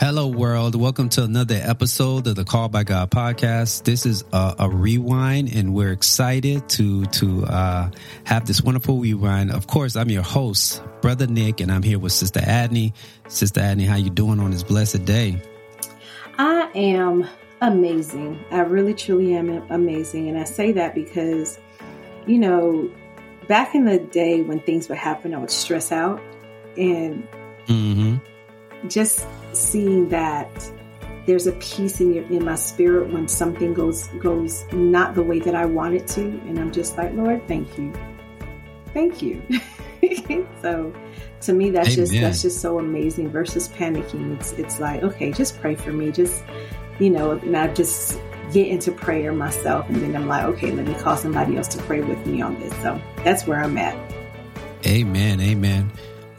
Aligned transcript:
Hello, 0.00 0.28
world. 0.28 0.74
Welcome 0.74 1.10
to 1.10 1.24
another 1.24 1.60
episode 1.62 2.26
of 2.26 2.34
the 2.34 2.42
Call 2.46 2.70
by 2.70 2.84
God 2.84 3.10
podcast. 3.10 3.84
This 3.84 4.06
is 4.06 4.24
a, 4.32 4.54
a 4.60 4.70
rewind, 4.70 5.54
and 5.54 5.74
we're 5.74 5.92
excited 5.92 6.66
to 6.70 7.04
to 7.04 7.44
uh, 7.44 7.90
have 8.24 8.46
this 8.46 8.62
wonderful 8.62 8.96
rewind. 8.96 9.50
Of 9.50 9.66
course, 9.66 9.96
I'm 9.96 10.08
your 10.08 10.22
host, 10.22 10.82
Brother 11.02 11.26
Nick, 11.26 11.60
and 11.60 11.70
I'm 11.70 11.82
here 11.82 11.98
with 11.98 12.12
Sister 12.12 12.40
Adney. 12.40 12.94
Sister 13.28 13.60
Adney, 13.60 13.86
how 13.86 13.96
you 13.96 14.08
doing 14.08 14.40
on 14.40 14.52
this 14.52 14.62
blessed 14.62 15.04
day? 15.04 15.38
I 16.38 16.70
am 16.74 17.28
amazing. 17.60 18.42
I 18.50 18.60
really, 18.60 18.94
truly 18.94 19.34
am 19.34 19.50
amazing, 19.70 20.30
and 20.30 20.38
I 20.38 20.44
say 20.44 20.72
that 20.72 20.94
because, 20.94 21.58
you 22.26 22.38
know, 22.38 22.90
back 23.48 23.74
in 23.74 23.84
the 23.84 23.98
day 23.98 24.40
when 24.40 24.60
things 24.60 24.88
would 24.88 24.96
happen, 24.96 25.34
I 25.34 25.38
would 25.38 25.50
stress 25.50 25.92
out, 25.92 26.22
and 26.78 27.28
mm-hmm. 27.66 28.88
just 28.88 29.26
seeing 29.52 30.08
that 30.08 30.70
there's 31.26 31.46
a 31.46 31.52
peace 31.52 32.00
in 32.00 32.14
your 32.14 32.24
in 32.24 32.44
my 32.44 32.54
spirit 32.54 33.10
when 33.10 33.28
something 33.28 33.74
goes 33.74 34.08
goes 34.18 34.64
not 34.72 35.14
the 35.14 35.22
way 35.22 35.38
that 35.38 35.54
I 35.54 35.64
want 35.66 35.94
it 35.94 36.06
to, 36.08 36.22
and 36.22 36.58
I'm 36.58 36.72
just 36.72 36.96
like, 36.96 37.12
Lord, 37.14 37.46
thank 37.46 37.78
you, 37.78 37.92
thank 38.92 39.22
you. 39.22 39.42
so, 40.62 40.92
to 41.42 41.52
me, 41.52 41.70
that's 41.70 41.88
Amen. 41.88 41.96
just 41.96 42.12
that's 42.12 42.42
just 42.42 42.60
so 42.60 42.78
amazing. 42.78 43.30
Versus 43.30 43.68
panicking, 43.68 44.34
it's 44.36 44.52
it's 44.52 44.80
like, 44.80 45.02
okay, 45.02 45.30
just 45.30 45.60
pray 45.60 45.74
for 45.74 45.92
me, 45.92 46.10
just 46.10 46.42
you 46.98 47.10
know, 47.10 47.32
and 47.32 47.56
I 47.56 47.72
just 47.72 48.20
get 48.52 48.66
into 48.66 48.90
prayer 48.90 49.32
myself, 49.32 49.88
and 49.88 49.96
then 49.96 50.16
I'm 50.16 50.26
like, 50.26 50.44
okay, 50.44 50.72
let 50.72 50.86
me 50.86 50.94
call 50.94 51.16
somebody 51.16 51.56
else 51.56 51.68
to 51.68 51.82
pray 51.84 52.00
with 52.00 52.26
me 52.26 52.42
on 52.42 52.58
this. 52.58 52.72
So 52.82 53.00
that's 53.24 53.46
where 53.46 53.62
I'm 53.62 53.78
at. 53.78 53.96
Amen. 54.86 55.40
Amen. 55.40 55.90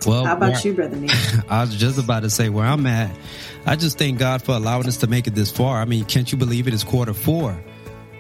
Well, 0.06 0.26
how 0.26 0.36
about 0.36 0.64
you, 0.66 0.74
brother 0.74 0.96
Nick? 0.98 1.12
I 1.50 1.62
was 1.62 1.76
just 1.76 2.00
about 2.00 2.22
to 2.22 2.30
say 2.30 2.50
where 2.50 2.66
I'm 2.66 2.86
at. 2.88 3.16
I 3.66 3.76
just 3.76 3.98
thank 3.98 4.18
God 4.18 4.42
for 4.42 4.54
allowing 4.54 4.88
us 4.88 4.98
to 4.98 5.08
make 5.08 5.28
it 5.28 5.36
this 5.36 5.52
far. 5.52 5.82
I 5.82 5.86
mean, 5.86 6.06
can't 6.06 6.32
you 6.32 6.38
believe 6.38 6.68
it? 6.68 6.74
It's 6.74 6.84
quarter 6.84 7.14
four, 7.14 7.54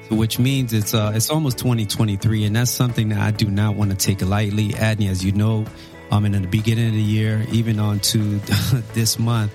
which 0.09 0.37
means 0.37 0.73
it's 0.73 0.93
uh, 0.93 1.11
it's 1.15 1.29
almost 1.29 1.57
2023, 1.57 2.45
and 2.45 2.55
that's 2.55 2.71
something 2.71 3.09
that 3.09 3.19
I 3.19 3.31
do 3.31 3.47
not 3.47 3.75
want 3.75 3.91
to 3.91 3.97
take 3.97 4.21
lightly. 4.21 4.69
Adney, 4.69 5.09
as 5.09 5.25
you 5.25 5.31
know, 5.31 5.65
um, 6.11 6.25
and 6.25 6.35
in 6.35 6.43
the 6.43 6.47
beginning 6.47 6.89
of 6.89 6.93
the 6.93 7.01
year, 7.01 7.45
even 7.51 7.79
on 7.79 7.99
to 7.99 8.17
this 8.93 9.17
month, 9.17 9.51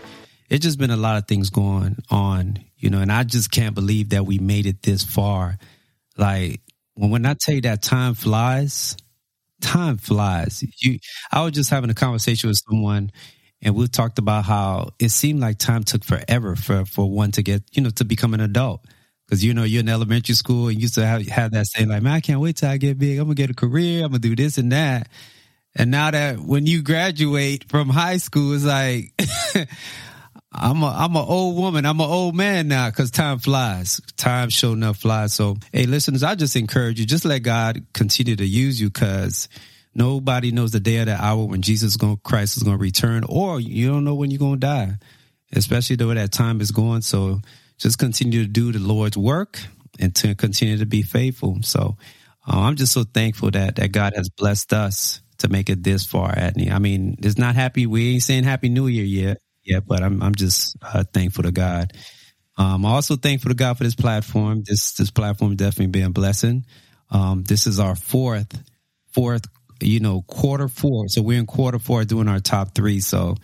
it's 0.49 0.65
just 0.65 0.79
been 0.79 0.91
a 0.91 0.97
lot 0.97 1.19
of 1.19 1.29
things 1.29 1.51
going 1.51 1.97
on, 2.11 2.59
you 2.79 2.91
know, 2.91 3.01
and 3.01 3.13
I 3.13 3.23
just 3.23 3.51
can't 3.51 3.75
believe 3.75 4.11
that 4.11 4.27
we 4.27 4.39
made 4.39 4.67
it 4.67 4.83
this 4.83 5.05
far. 5.05 5.59
Like 6.17 6.61
when 6.95 7.11
when 7.11 7.27
I 7.27 7.35
tell 7.35 7.55
you 7.55 7.61
that 7.63 7.83
time 7.83 8.15
flies, 8.15 8.97
time 9.61 9.99
flies. 9.99 10.65
You, 10.83 10.99
I 11.33 11.43
was 11.43 11.53
just 11.53 11.71
having 11.71 11.91
a 11.91 11.95
conversation 11.95 12.49
with 12.49 12.59
someone, 12.69 13.11
and 13.63 13.75
we 13.75 13.87
talked 13.89 14.19
about 14.19 14.45
how 14.45 14.91
it 14.99 15.11
seemed 15.11 15.41
like 15.41 15.59
time 15.59 15.83
took 15.85 16.05
forever 16.05 16.57
for 16.57 16.85
for 16.85 17.11
one 17.11 17.33
to 17.33 17.43
get, 17.43 17.63
you 17.73 17.83
know, 17.83 17.91
to 17.91 18.05
become 18.05 18.35
an 18.35 18.41
adult. 18.41 18.85
Because 19.27 19.43
you 19.45 19.55
know 19.55 19.65
you're 19.65 19.81
in 19.81 19.89
elementary 19.89 20.37
school 20.37 20.69
and 20.69 20.77
you 20.77 20.83
used 20.83 20.95
to 20.95 21.05
have 21.07 21.27
have 21.27 21.51
that 21.53 21.67
saying 21.67 21.89
like, 21.89 22.03
"Man, 22.03 22.13
I 22.13 22.21
can't 22.21 22.41
wait 22.41 22.57
till 22.57 22.69
I 22.71 22.77
get 22.77 22.99
big. 22.99 23.19
I'm 23.19 23.25
gonna 23.27 23.35
get 23.35 23.51
a 23.51 23.55
career. 23.55 24.05
I'm 24.05 24.11
gonna 24.11 24.21
do 24.21 24.37
this 24.37 24.57
and 24.59 24.71
that." 24.73 25.09
And 25.75 25.91
now 25.91 26.11
that 26.11 26.39
when 26.39 26.67
you 26.67 26.83
graduate 26.83 27.65
from 27.69 27.89
high 27.89 28.19
school, 28.19 28.53
it's 28.55 28.65
like. 28.65 29.13
I'm 30.59 30.83
a 30.83 30.87
I'm 30.87 31.15
an 31.17 31.25
old 31.27 31.57
woman. 31.57 31.85
I'm 31.85 32.01
an 32.01 32.09
old 32.09 32.35
man 32.35 32.69
now 32.69 32.89
because 32.89 33.11
time 33.11 33.39
flies. 33.39 34.01
Time 34.17 34.49
sure 34.49 34.73
enough 34.73 34.99
flies. 34.99 35.35
So, 35.35 35.57
hey, 35.73 35.87
listeners, 35.87 36.23
I 36.23 36.35
just 36.35 36.57
encourage 36.57 36.99
you, 36.99 37.07
just 37.07 37.25
let 37.25 37.41
God 37.41 37.85
continue 37.93 38.37
to 38.37 38.47
use 38.47 38.81
you 38.81 38.89
because 38.89 39.49
nobody 39.95 40.53
knows 40.53 40.73
the 40.73 40.81
day 40.81 40.99
or 40.99 41.05
the 41.05 41.23
hour 41.23 41.45
when 41.45 41.63
Jesus 41.63 41.97
going 41.97 42.19
Christ 42.25 42.57
is 42.57 42.63
going 42.63 42.77
to 42.79 42.83
return, 42.83 43.25
or 43.29 43.61
you 43.61 43.89
don't 43.89 44.05
know 44.05 44.15
when 44.15 44.31
you're 44.31 44.39
going 44.39 44.61
to 44.61 44.67
die, 44.67 44.93
especially 45.53 45.97
the 45.97 46.09
way 46.09 46.15
that 46.15 46.33
time 46.33 46.61
is 46.61 46.71
going. 46.71 47.03
So, 47.03 47.41
just 47.79 47.99
continue 47.99 48.43
to 48.43 48.49
do 48.49 48.73
the 48.73 48.79
Lord's 48.79 49.17
work 49.17 49.59
and 50.01 50.15
to 50.17 50.35
continue 50.35 50.79
to 50.79 50.87
be 50.87 51.03
faithful. 51.03 51.59
So, 51.63 51.97
uh, 52.49 52.61
I'm 52.61 52.77
just 52.77 52.93
so 52.93 53.05
thankful 53.05 53.51
that 53.51 53.77
that 53.77 53.93
God 53.93 54.15
has 54.17 54.31
blessed 54.31 54.73
us 54.73 55.21
to 55.39 55.49
make 55.49 55.69
it 55.69 55.83
this 55.83 56.07
far, 56.07 56.35
Adney. 56.35 56.71
I 56.73 56.79
mean, 56.79 57.17
it's 57.19 57.37
not 57.37 57.55
happy. 57.57 57.87
We 57.87 58.15
ain't 58.15 58.23
saying 58.23 58.45
Happy 58.45 58.71
New 58.71 58.87
Year 58.87 59.05
yet 59.05 59.39
yet, 59.67 59.87
but 59.87 60.03
I'm 60.03 60.23
I'm 60.23 60.35
just 60.35 60.77
uh, 60.83 61.05
thankful 61.13 61.45
to 61.45 61.53
God. 61.53 61.93
Um, 62.59 62.85
I'm 62.85 62.93
also 62.93 63.17
thankful 63.17 63.51
to 63.51 63.55
God 63.55 63.77
for 63.77 63.85
this 63.85 63.95
platform. 63.95 64.63
This 64.65 64.95
this 64.95 65.11
platform 65.11 65.57
definitely 65.57 65.89
been 65.89 66.05
a 66.05 66.11
blessing. 66.11 66.65
Um, 67.11 67.45
this 67.45 67.67
is 67.67 67.79
our 67.79 67.95
fourth 67.95 68.63
fourth 69.13 69.43
you 69.81 70.01
know 70.01 70.23
quarter 70.23 70.69
four, 70.69 71.09
so 71.09 71.23
we're 71.23 71.39
in 71.39 71.47
quarter 71.47 71.79
four 71.79 72.05
doing 72.05 72.29
our 72.29 72.41
top 72.41 72.75
three. 72.75 73.01
So 73.01 73.37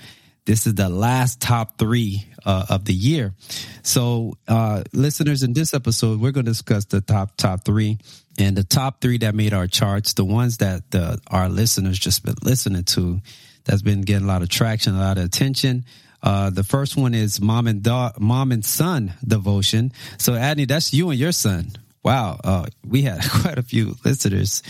this 0.44 0.66
is 0.66 0.74
the 0.74 0.88
last 0.88 1.40
top 1.40 1.78
three 1.78 2.26
uh, 2.44 2.66
of 2.68 2.84
the 2.84 2.92
year. 2.92 3.34
So, 3.82 4.34
uh, 4.48 4.82
listeners, 4.92 5.42
in 5.42 5.52
this 5.52 5.72
episode, 5.72 6.20
we're 6.20 6.32
going 6.32 6.46
to 6.46 6.50
discuss 6.50 6.84
the 6.86 7.00
top 7.00 7.36
top 7.36 7.64
three 7.64 7.98
and 8.38 8.56
the 8.56 8.64
top 8.64 9.00
three 9.00 9.18
that 9.18 9.34
made 9.34 9.52
our 9.52 9.66
charts, 9.66 10.14
the 10.14 10.24
ones 10.24 10.58
that 10.58 10.90
the, 10.90 11.20
our 11.28 11.48
listeners 11.48 11.98
just 11.98 12.24
been 12.24 12.34
listening 12.42 12.84
to, 12.84 13.20
that's 13.64 13.82
been 13.82 14.02
getting 14.02 14.24
a 14.24 14.28
lot 14.28 14.42
of 14.42 14.48
traction, 14.48 14.96
a 14.96 14.98
lot 14.98 15.18
of 15.18 15.24
attention. 15.24 15.84
Uh, 16.22 16.50
the 16.50 16.62
first 16.62 16.96
one 16.96 17.14
is 17.14 17.40
mom 17.40 17.66
and 17.66 17.86
mom 18.18 18.52
and 18.52 18.64
son 18.64 19.14
devotion. 19.26 19.92
So, 20.18 20.32
Adney, 20.32 20.68
that's 20.68 20.92
you 20.92 21.10
and 21.10 21.18
your 21.18 21.32
son. 21.32 21.72
Wow, 22.04 22.40
uh, 22.42 22.66
we 22.86 23.02
had 23.02 23.22
quite 23.30 23.58
a 23.58 23.62
few 23.62 23.94
listeners 24.04 24.62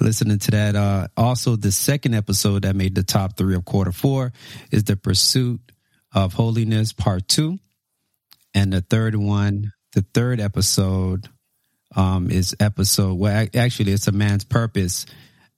listening 0.00 0.38
to 0.40 0.50
that. 0.52 0.76
Uh, 0.76 1.08
also, 1.16 1.56
the 1.56 1.72
second 1.72 2.14
episode 2.14 2.62
that 2.62 2.76
made 2.76 2.94
the 2.94 3.02
top 3.02 3.36
three 3.36 3.56
of 3.56 3.64
quarter 3.64 3.92
four 3.92 4.32
is 4.70 4.84
the 4.84 4.96
pursuit 4.96 5.60
of 6.14 6.32
holiness, 6.32 6.92
part 6.92 7.26
two, 7.28 7.58
and 8.54 8.72
the 8.72 8.80
third 8.80 9.14
one, 9.16 9.72
the 9.92 10.04
third 10.14 10.40
episode, 10.40 11.28
um, 11.96 12.30
is 12.30 12.56
episode. 12.60 13.14
Well, 13.14 13.46
actually, 13.54 13.92
it's 13.92 14.08
a 14.08 14.12
man's 14.12 14.44
purpose 14.44 15.06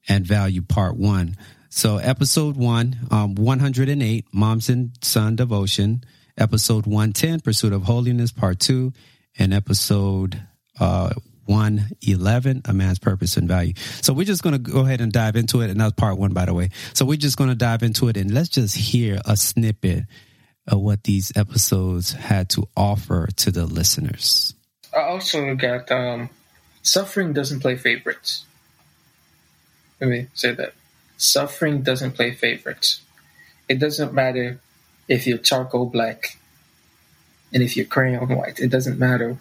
and 0.09 0.27
value, 0.27 0.63
part 0.63 0.97
one. 0.97 1.37
So 1.71 1.99
episode 1.99 2.57
one, 2.57 2.97
um, 3.13 3.37
108, 3.37 4.27
Moms 4.33 4.69
and 4.69 4.91
Son 5.03 5.37
Devotion. 5.37 6.05
Episode 6.37 6.85
110, 6.85 7.41
Pursuit 7.41 7.73
of 7.73 7.85
Holiness, 7.85 8.33
part 8.33 8.59
two. 8.59 8.93
And 9.39 9.55
episode 9.55 10.43
uh, 10.81 11.13
111, 11.47 12.63
A 12.65 12.73
Man's 12.73 12.99
Purpose 12.99 13.37
and 13.37 13.47
Value. 13.47 13.75
So 14.03 14.13
we're 14.13 14.25
just 14.25 14.43
going 14.43 14.55
to 14.55 14.59
go 14.59 14.81
ahead 14.81 15.01
and 15.01 15.13
dive 15.13 15.37
into 15.37 15.61
it. 15.61 15.71
And 15.71 15.81
that's 15.81 15.95
part 15.95 16.19
one, 16.19 16.33
by 16.33 16.47
the 16.47 16.55
way. 16.55 16.71
So 16.93 17.05
we're 17.05 17.17
just 17.17 17.37
going 17.37 17.51
to 17.51 17.57
dive 17.57 17.85
into 17.85 18.09
it 18.09 18.17
and 18.17 18.35
let's 18.35 18.49
just 18.49 18.77
hear 18.77 19.21
a 19.25 19.37
snippet 19.37 20.05
of 20.67 20.81
what 20.81 21.05
these 21.05 21.33
episodes 21.37 22.13
had 22.13 22.49
to 22.51 22.67
offer 22.77 23.29
to 23.37 23.53
the 23.53 23.67
listeners. 23.67 24.55
I 24.93 25.03
also 25.03 25.55
got 25.55 25.91
um, 25.93 26.31
suffering 26.83 27.33
doesn't 27.33 27.61
play 27.61 27.77
favorites. 27.77 28.45
Let 30.01 30.11
me 30.11 30.27
say 30.35 30.53
that. 30.53 30.75
Suffering 31.21 31.83
doesn't 31.83 32.13
play 32.13 32.31
favorites. 32.33 33.03
It 33.69 33.79
doesn't 33.79 34.15
matter 34.15 34.59
if 35.07 35.27
you're 35.27 35.37
charcoal 35.37 35.85
black 35.85 36.39
and 37.53 37.63
if 37.63 37.77
you're 37.77 37.85
crayon 37.85 38.35
white. 38.35 38.59
It 38.59 38.69
doesn't 38.69 38.99
matter 38.99 39.37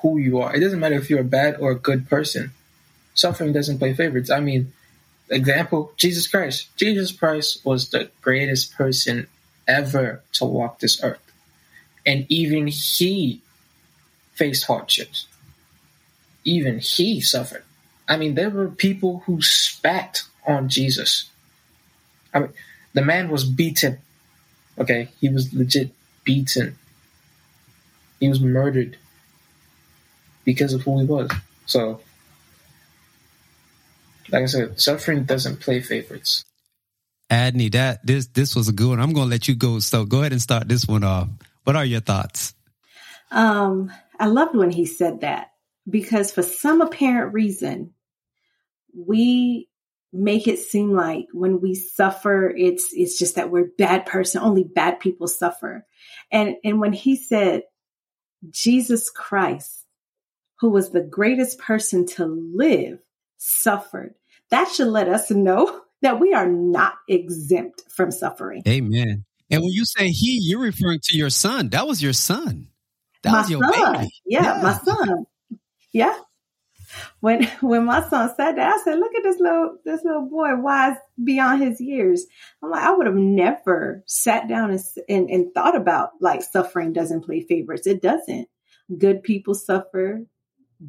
who 0.00 0.16
you 0.16 0.40
are. 0.40 0.56
It 0.56 0.60
doesn't 0.60 0.80
matter 0.80 0.94
if 0.94 1.10
you're 1.10 1.20
a 1.20 1.24
bad 1.24 1.56
or 1.60 1.70
a 1.70 1.78
good 1.78 2.08
person. 2.08 2.52
Suffering 3.12 3.52
doesn't 3.52 3.78
play 3.78 3.92
favorites. 3.92 4.30
I 4.30 4.40
mean, 4.40 4.72
example, 5.28 5.92
Jesus 5.98 6.26
Christ. 6.26 6.74
Jesus 6.78 7.12
Christ 7.12 7.62
was 7.62 7.90
the 7.90 8.08
greatest 8.22 8.74
person 8.74 9.26
ever 9.68 10.22
to 10.32 10.46
walk 10.46 10.78
this 10.78 11.04
earth. 11.04 11.20
And 12.06 12.24
even 12.30 12.68
he 12.68 13.42
faced 14.32 14.64
hardships. 14.64 15.26
Even 16.42 16.78
he 16.78 17.20
suffered. 17.20 17.64
I 18.08 18.16
mean, 18.16 18.34
there 18.34 18.48
were 18.48 18.68
people 18.68 19.24
who 19.26 19.42
spat 19.42 20.22
on 20.46 20.68
Jesus. 20.68 21.30
I 22.34 22.40
mean, 22.40 22.52
the 22.94 23.02
man 23.02 23.28
was 23.28 23.44
beaten. 23.44 23.98
Okay, 24.78 25.08
he 25.20 25.28
was 25.28 25.52
legit 25.52 25.90
beaten. 26.24 26.78
He 28.20 28.28
was 28.28 28.40
murdered 28.40 28.96
because 30.44 30.72
of 30.72 30.82
who 30.82 31.00
he 31.00 31.06
was. 31.06 31.30
So, 31.66 32.00
like 34.30 34.42
I 34.42 34.46
said, 34.46 34.80
suffering 34.80 35.24
doesn't 35.24 35.60
play 35.60 35.80
favorites. 35.80 36.44
Adney, 37.30 37.72
that 37.72 38.06
this 38.06 38.26
this 38.26 38.54
was 38.54 38.68
a 38.68 38.72
good 38.72 38.90
one. 38.90 39.00
I'm 39.00 39.12
going 39.12 39.26
to 39.26 39.30
let 39.30 39.48
you 39.48 39.54
go. 39.54 39.78
So 39.78 40.04
go 40.04 40.20
ahead 40.20 40.32
and 40.32 40.42
start 40.42 40.68
this 40.68 40.86
one 40.86 41.04
off. 41.04 41.28
What 41.64 41.76
are 41.76 41.84
your 41.84 42.00
thoughts? 42.00 42.54
Um, 43.30 43.90
I 44.18 44.26
loved 44.26 44.54
when 44.54 44.70
he 44.70 44.84
said 44.84 45.22
that 45.22 45.52
because 45.88 46.30
for 46.30 46.42
some 46.42 46.80
apparent 46.82 47.32
reason, 47.32 47.94
we 48.94 49.68
make 50.12 50.46
it 50.46 50.58
seem 50.58 50.92
like 50.92 51.26
when 51.32 51.60
we 51.60 51.74
suffer, 51.74 52.48
it's 52.50 52.92
it's 52.92 53.18
just 53.18 53.36
that 53.36 53.50
we're 53.50 53.70
bad 53.78 54.06
person. 54.06 54.42
Only 54.42 54.64
bad 54.64 55.00
people 55.00 55.26
suffer. 55.28 55.86
And 56.30 56.56
and 56.64 56.80
when 56.80 56.92
he 56.92 57.16
said 57.16 57.62
Jesus 58.50 59.10
Christ, 59.10 59.84
who 60.60 60.70
was 60.70 60.90
the 60.90 61.00
greatest 61.02 61.58
person 61.58 62.06
to 62.06 62.26
live, 62.26 62.98
suffered, 63.38 64.14
that 64.50 64.68
should 64.68 64.88
let 64.88 65.08
us 65.08 65.30
know 65.30 65.80
that 66.02 66.20
we 66.20 66.34
are 66.34 66.48
not 66.48 66.94
exempt 67.08 67.82
from 67.88 68.10
suffering. 68.10 68.62
Amen. 68.66 69.24
And 69.50 69.60
when 69.62 69.70
you 69.70 69.84
say 69.84 70.08
he, 70.08 70.38
you're 70.42 70.60
referring 70.60 71.00
to 71.04 71.16
your 71.16 71.30
son. 71.30 71.68
That 71.70 71.86
was 71.86 72.02
your 72.02 72.14
son. 72.14 72.68
That 73.22 73.32
my 73.32 73.40
was 73.42 73.50
your 73.50 73.62
son. 73.62 73.92
baby. 73.92 74.10
Yeah, 74.26 74.56
Yeah. 74.56 74.62
my 74.62 74.78
son. 74.78 75.24
Yeah. 75.92 76.18
When 77.20 77.44
when 77.60 77.84
my 77.84 78.06
son 78.08 78.34
sat 78.34 78.56
there, 78.56 78.68
I 78.68 78.80
said, 78.84 78.98
"Look 78.98 79.14
at 79.14 79.22
this 79.22 79.40
little 79.40 79.78
this 79.84 80.04
little 80.04 80.28
boy, 80.28 80.56
wise 80.56 80.96
beyond 81.22 81.62
his 81.62 81.80
years." 81.80 82.26
I'm 82.62 82.70
like, 82.70 82.82
I 82.82 82.94
would 82.94 83.06
have 83.06 83.16
never 83.16 84.02
sat 84.06 84.48
down 84.48 84.70
and, 84.70 84.80
and 85.08 85.30
and 85.30 85.54
thought 85.54 85.76
about 85.76 86.10
like 86.20 86.42
suffering 86.42 86.92
doesn't 86.92 87.24
play 87.24 87.40
favorites. 87.42 87.86
It 87.86 88.02
doesn't. 88.02 88.48
Good 88.98 89.22
people 89.22 89.54
suffer, 89.54 90.26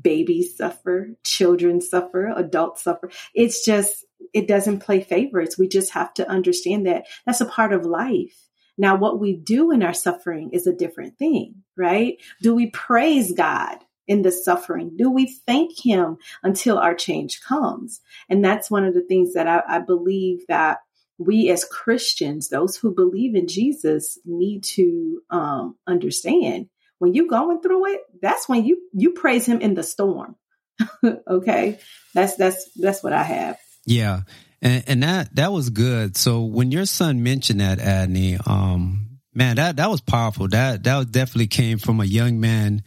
babies 0.01 0.57
suffer, 0.57 1.15
children 1.23 1.81
suffer, 1.81 2.33
adults 2.35 2.83
suffer. 2.83 3.09
It's 3.33 3.65
just 3.65 4.05
it 4.33 4.47
doesn't 4.47 4.79
play 4.79 5.01
favorites. 5.01 5.57
We 5.57 5.67
just 5.67 5.91
have 5.93 6.13
to 6.15 6.29
understand 6.29 6.87
that 6.87 7.05
that's 7.25 7.41
a 7.41 7.45
part 7.45 7.73
of 7.73 7.85
life. 7.85 8.49
Now, 8.77 8.95
what 8.95 9.19
we 9.19 9.35
do 9.35 9.71
in 9.71 9.83
our 9.83 9.93
suffering 9.93 10.49
is 10.51 10.65
a 10.65 10.73
different 10.73 11.19
thing, 11.19 11.63
right? 11.77 12.17
Do 12.41 12.55
we 12.55 12.71
praise 12.71 13.31
God 13.33 13.77
in 14.07 14.21
the 14.21 14.31
suffering? 14.31 14.95
Do 14.97 15.09
we 15.09 15.27
thank 15.45 15.71
Him 15.83 16.17
until 16.43 16.77
our 16.77 16.95
change 16.95 17.41
comes? 17.41 18.01
And 18.29 18.43
that's 18.43 18.71
one 18.71 18.85
of 18.85 18.93
the 18.93 19.01
things 19.03 19.33
that 19.33 19.47
I, 19.47 19.61
I 19.67 19.79
believe 19.79 20.45
that 20.47 20.79
we 21.17 21.49
as 21.49 21.65
Christians, 21.65 22.49
those 22.49 22.75
who 22.75 22.93
believe 22.93 23.35
in 23.35 23.47
Jesus, 23.47 24.17
need 24.25 24.63
to 24.63 25.21
um, 25.29 25.77
understand. 25.87 26.69
When 26.99 27.13
you're 27.13 27.27
going 27.27 27.61
through 27.61 27.93
it, 27.93 28.01
that's 28.21 28.47
when 28.47 28.65
you 28.65 28.81
you 28.93 29.11
praise 29.11 29.45
Him 29.45 29.61
in 29.61 29.73
the 29.73 29.83
storm. 29.83 30.35
okay, 31.27 31.79
that's 32.13 32.35
that's 32.35 32.69
that's 32.75 33.03
what 33.03 33.13
I 33.13 33.23
have. 33.23 33.57
Yeah. 33.85 34.21
And, 34.61 34.83
and 34.87 35.03
that, 35.03 35.35
that 35.35 35.51
was 35.51 35.69
good. 35.69 36.15
So 36.15 36.43
when 36.43 36.71
your 36.71 36.85
son 36.85 37.21
mentioned 37.21 37.59
that, 37.59 37.79
Adney, 37.79 38.39
um, 38.47 39.19
man, 39.33 39.57
that, 39.57 39.75
that 39.75 39.89
was 39.89 40.01
powerful. 40.01 40.47
That, 40.47 40.83
that 40.83 41.11
definitely 41.11 41.47
came 41.47 41.77
from 41.77 41.99
a 41.99 42.05
young 42.05 42.39
man 42.39 42.83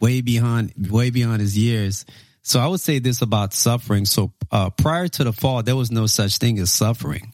way 0.00 0.20
beyond, 0.20 0.72
way 0.90 1.10
beyond 1.10 1.40
his 1.40 1.56
years. 1.56 2.04
So 2.42 2.58
I 2.58 2.66
would 2.66 2.80
say 2.80 2.98
this 2.98 3.22
about 3.22 3.52
suffering. 3.52 4.06
So, 4.06 4.32
uh, 4.50 4.70
prior 4.70 5.08
to 5.08 5.24
the 5.24 5.32
fall, 5.32 5.62
there 5.62 5.76
was 5.76 5.90
no 5.90 6.06
such 6.06 6.38
thing 6.38 6.58
as 6.58 6.72
suffering. 6.72 7.32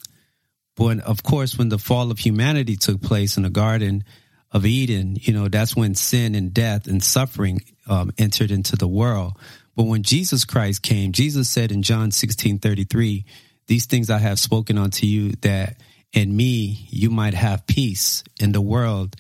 But 0.77 1.01
of 1.01 1.23
course, 1.23 1.57
when 1.57 1.71
the 1.71 1.79
fall 1.79 2.11
of 2.11 2.19
humanity 2.19 2.77
took 2.77 3.01
place 3.01 3.37
in 3.37 3.45
the 3.45 3.51
Garden 3.51 4.05
of 4.53 4.67
Eden, 4.67 5.17
you 5.21 5.33
know, 5.33 5.49
that's 5.49 5.75
when 5.75 5.95
sin 5.95 6.35
and 6.35 6.53
death 6.53 6.87
and 6.87 7.03
suffering 7.03 7.61
um, 7.89 8.11
entered 8.19 8.51
into 8.51 8.77
the 8.77 8.89
world. 8.89 9.39
But 9.75 9.85
when 9.85 10.03
Jesus 10.03 10.45
Christ 10.45 10.83
came, 10.83 11.13
Jesus 11.13 11.49
said 11.49 11.73
in 11.73 11.83
John 11.83 12.11
16 12.11 12.59
33, 12.59 13.25
These 13.67 13.87
things 13.87 14.11
I 14.11 14.19
have 14.19 14.39
spoken 14.39 14.77
unto 14.77 15.07
you, 15.07 15.33
that 15.43 15.81
in 16.13 16.35
me 16.35 16.87
you 16.91 17.11
might 17.11 17.35
have 17.35 17.67
peace. 17.67 18.23
In 18.39 18.53
the 18.53 18.61
world 18.61 19.17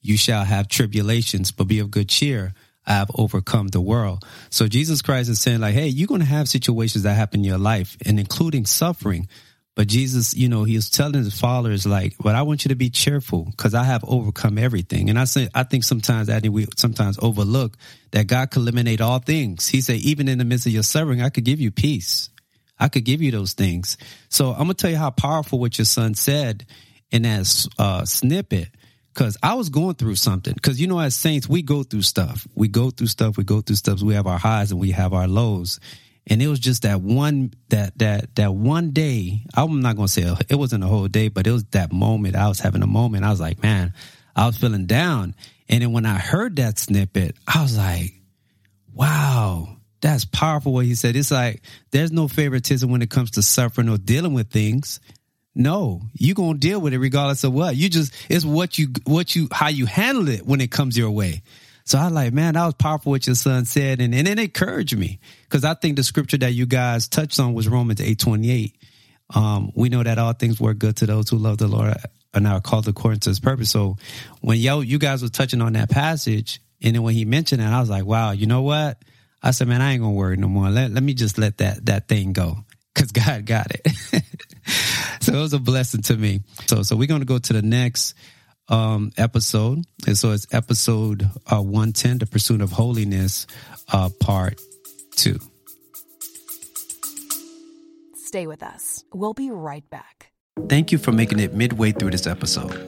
you 0.00 0.16
shall 0.16 0.44
have 0.44 0.68
tribulations, 0.68 1.50
but 1.50 1.68
be 1.68 1.80
of 1.80 1.90
good 1.90 2.08
cheer. 2.08 2.54
I 2.90 2.94
have 2.94 3.10
overcome 3.14 3.68
the 3.68 3.80
world. 3.80 4.24
So 4.50 4.66
Jesus 4.66 5.00
Christ 5.00 5.30
is 5.30 5.40
saying, 5.40 5.60
like, 5.60 5.74
hey, 5.74 5.86
you're 5.86 6.08
going 6.08 6.22
to 6.22 6.26
have 6.26 6.48
situations 6.48 7.04
that 7.04 7.14
happen 7.14 7.40
in 7.40 7.44
your 7.44 7.56
life, 7.56 7.96
and 8.04 8.18
including 8.18 8.66
suffering. 8.66 9.28
But 9.76 9.86
Jesus, 9.86 10.34
you 10.34 10.48
know, 10.48 10.64
he 10.64 10.78
telling 10.80 11.14
his 11.14 11.38
followers, 11.40 11.86
like, 11.86 12.16
but 12.18 12.34
I 12.34 12.42
want 12.42 12.64
you 12.64 12.70
to 12.70 12.74
be 12.74 12.90
cheerful 12.90 13.44
because 13.44 13.74
I 13.74 13.84
have 13.84 14.04
overcome 14.06 14.58
everything. 14.58 15.08
And 15.08 15.20
I 15.20 15.24
say, 15.24 15.48
I 15.54 15.62
think 15.62 15.84
sometimes, 15.84 16.28
I 16.28 16.40
think 16.40 16.52
we 16.52 16.66
sometimes 16.76 17.16
overlook 17.22 17.76
that 18.10 18.26
God 18.26 18.50
can 18.50 18.62
eliminate 18.62 19.00
all 19.00 19.20
things. 19.20 19.68
He 19.68 19.80
said, 19.82 19.98
even 19.98 20.26
in 20.26 20.38
the 20.38 20.44
midst 20.44 20.66
of 20.66 20.72
your 20.72 20.82
suffering, 20.82 21.22
I 21.22 21.30
could 21.30 21.44
give 21.44 21.60
you 21.60 21.70
peace. 21.70 22.28
I 22.76 22.88
could 22.88 23.04
give 23.04 23.22
you 23.22 23.30
those 23.30 23.52
things. 23.52 23.98
So 24.30 24.50
I'm 24.50 24.64
going 24.64 24.68
to 24.70 24.74
tell 24.74 24.90
you 24.90 24.96
how 24.96 25.10
powerful 25.10 25.60
what 25.60 25.78
your 25.78 25.84
son 25.84 26.14
said 26.14 26.66
in 27.12 27.22
that 27.22 27.66
uh, 27.78 28.04
snippet. 28.04 28.70
Cause 29.14 29.36
I 29.42 29.54
was 29.54 29.68
going 29.68 29.96
through 29.96 30.14
something. 30.14 30.54
Cause 30.54 30.80
you 30.80 30.86
know, 30.86 31.00
as 31.00 31.16
saints, 31.16 31.48
we 31.48 31.62
go 31.62 31.82
through 31.82 32.02
stuff. 32.02 32.46
We 32.54 32.68
go 32.68 32.90
through 32.90 33.08
stuff. 33.08 33.36
We 33.36 33.44
go 33.44 33.60
through 33.60 33.76
stuff. 33.76 34.02
We 34.02 34.14
have 34.14 34.26
our 34.26 34.38
highs 34.38 34.70
and 34.70 34.80
we 34.80 34.92
have 34.92 35.12
our 35.12 35.26
lows. 35.26 35.80
And 36.26 36.40
it 36.40 36.46
was 36.46 36.60
just 36.60 36.82
that 36.82 37.00
one, 37.00 37.52
that, 37.70 37.98
that, 37.98 38.36
that 38.36 38.54
one 38.54 38.90
day. 38.92 39.42
I'm 39.54 39.80
not 39.80 39.96
going 39.96 40.06
to 40.06 40.12
say 40.12 40.36
it 40.48 40.54
wasn't 40.54 40.84
a 40.84 40.86
whole 40.86 41.08
day, 41.08 41.28
but 41.28 41.46
it 41.46 41.50
was 41.50 41.64
that 41.72 41.92
moment. 41.92 42.36
I 42.36 42.46
was 42.48 42.60
having 42.60 42.82
a 42.82 42.86
moment. 42.86 43.24
I 43.24 43.30
was 43.30 43.40
like, 43.40 43.62
man, 43.62 43.94
I 44.36 44.46
was 44.46 44.56
feeling 44.56 44.86
down. 44.86 45.34
And 45.68 45.82
then 45.82 45.92
when 45.92 46.06
I 46.06 46.18
heard 46.18 46.56
that 46.56 46.78
snippet, 46.78 47.36
I 47.46 47.62
was 47.62 47.76
like, 47.76 48.14
wow, 48.94 49.76
that's 50.00 50.24
powerful 50.24 50.72
what 50.72 50.84
he 50.84 50.94
said. 50.94 51.16
It's 51.16 51.30
like 51.30 51.62
there's 51.90 52.12
no 52.12 52.28
favoritism 52.28 52.90
when 52.90 53.02
it 53.02 53.10
comes 53.10 53.32
to 53.32 53.42
suffering 53.42 53.88
or 53.88 53.98
dealing 53.98 54.32
with 54.32 54.50
things. 54.50 55.00
No, 55.54 56.02
you 56.14 56.34
gonna 56.34 56.58
deal 56.58 56.80
with 56.80 56.92
it 56.92 56.98
regardless 56.98 57.44
of 57.44 57.52
what. 57.52 57.74
You 57.74 57.88
just 57.88 58.14
it's 58.28 58.44
what 58.44 58.78
you 58.78 58.88
what 59.04 59.34
you 59.34 59.48
how 59.50 59.68
you 59.68 59.86
handle 59.86 60.28
it 60.28 60.46
when 60.46 60.60
it 60.60 60.70
comes 60.70 60.96
your 60.96 61.10
way. 61.10 61.42
So 61.84 61.98
I 61.98 62.08
like, 62.08 62.32
man, 62.32 62.54
that 62.54 62.64
was 62.64 62.74
powerful 62.74 63.10
what 63.10 63.26
your 63.26 63.34
son 63.34 63.64
said, 63.64 64.00
and 64.00 64.14
and 64.14 64.28
it 64.28 64.38
encouraged 64.38 64.96
me 64.96 65.18
because 65.42 65.64
I 65.64 65.74
think 65.74 65.96
the 65.96 66.04
scripture 66.04 66.38
that 66.38 66.52
you 66.52 66.66
guys 66.66 67.08
touched 67.08 67.40
on 67.40 67.52
was 67.52 67.68
Romans 67.68 68.00
eight 68.00 68.18
twenty 68.18 68.50
eight. 68.50 68.76
Um, 69.34 69.72
we 69.74 69.88
know 69.88 70.02
that 70.02 70.18
all 70.18 70.32
things 70.32 70.60
work 70.60 70.78
good 70.78 70.96
to 70.98 71.06
those 71.06 71.28
who 71.28 71.36
love 71.36 71.58
the 71.58 71.68
Lord 71.68 71.94
and 72.32 72.46
are 72.46 72.60
called 72.60 72.86
according 72.86 73.20
to 73.20 73.30
His 73.30 73.40
purpose. 73.40 73.70
So 73.70 73.96
when 74.40 74.58
yo 74.58 74.80
you 74.80 74.98
guys 74.98 75.22
were 75.22 75.28
touching 75.28 75.60
on 75.60 75.72
that 75.72 75.90
passage, 75.90 76.60
and 76.80 76.94
then 76.94 77.02
when 77.02 77.14
he 77.14 77.24
mentioned 77.24 77.60
it, 77.60 77.66
I 77.66 77.80
was 77.80 77.90
like, 77.90 78.04
wow, 78.04 78.30
you 78.30 78.46
know 78.46 78.62
what? 78.62 79.02
I 79.42 79.50
said, 79.50 79.68
man, 79.68 79.82
I 79.82 79.92
ain't 79.92 80.02
gonna 80.02 80.14
worry 80.14 80.36
no 80.36 80.48
more. 80.48 80.70
Let 80.70 80.92
let 80.92 81.02
me 81.02 81.14
just 81.14 81.38
let 81.38 81.58
that 81.58 81.86
that 81.86 82.06
thing 82.08 82.32
go 82.32 82.58
because 82.94 83.10
God 83.10 83.46
got 83.46 83.72
it. 83.74 83.88
so 85.20 85.34
it 85.34 85.40
was 85.40 85.52
a 85.52 85.58
blessing 85.58 86.02
to 86.02 86.16
me. 86.16 86.40
So 86.66 86.82
so 86.82 86.96
we're 86.96 87.08
gonna 87.08 87.24
go 87.24 87.38
to 87.38 87.52
the 87.52 87.62
next 87.62 88.14
um 88.68 89.12
episode, 89.16 89.84
and 90.06 90.16
so 90.16 90.32
it's 90.32 90.46
episode 90.52 91.28
uh, 91.50 91.60
one 91.60 91.92
ten, 91.92 92.18
the 92.18 92.26
pursuit 92.26 92.60
of 92.60 92.72
holiness, 92.72 93.46
uh, 93.92 94.10
part 94.20 94.60
two. 95.16 95.38
Stay 98.16 98.46
with 98.46 98.62
us. 98.62 99.04
We'll 99.12 99.34
be 99.34 99.50
right 99.50 99.88
back. 99.90 100.30
Thank 100.68 100.92
you 100.92 100.98
for 100.98 101.10
making 101.10 101.40
it 101.40 101.54
midway 101.54 101.90
through 101.90 102.10
this 102.10 102.26
episode. 102.26 102.86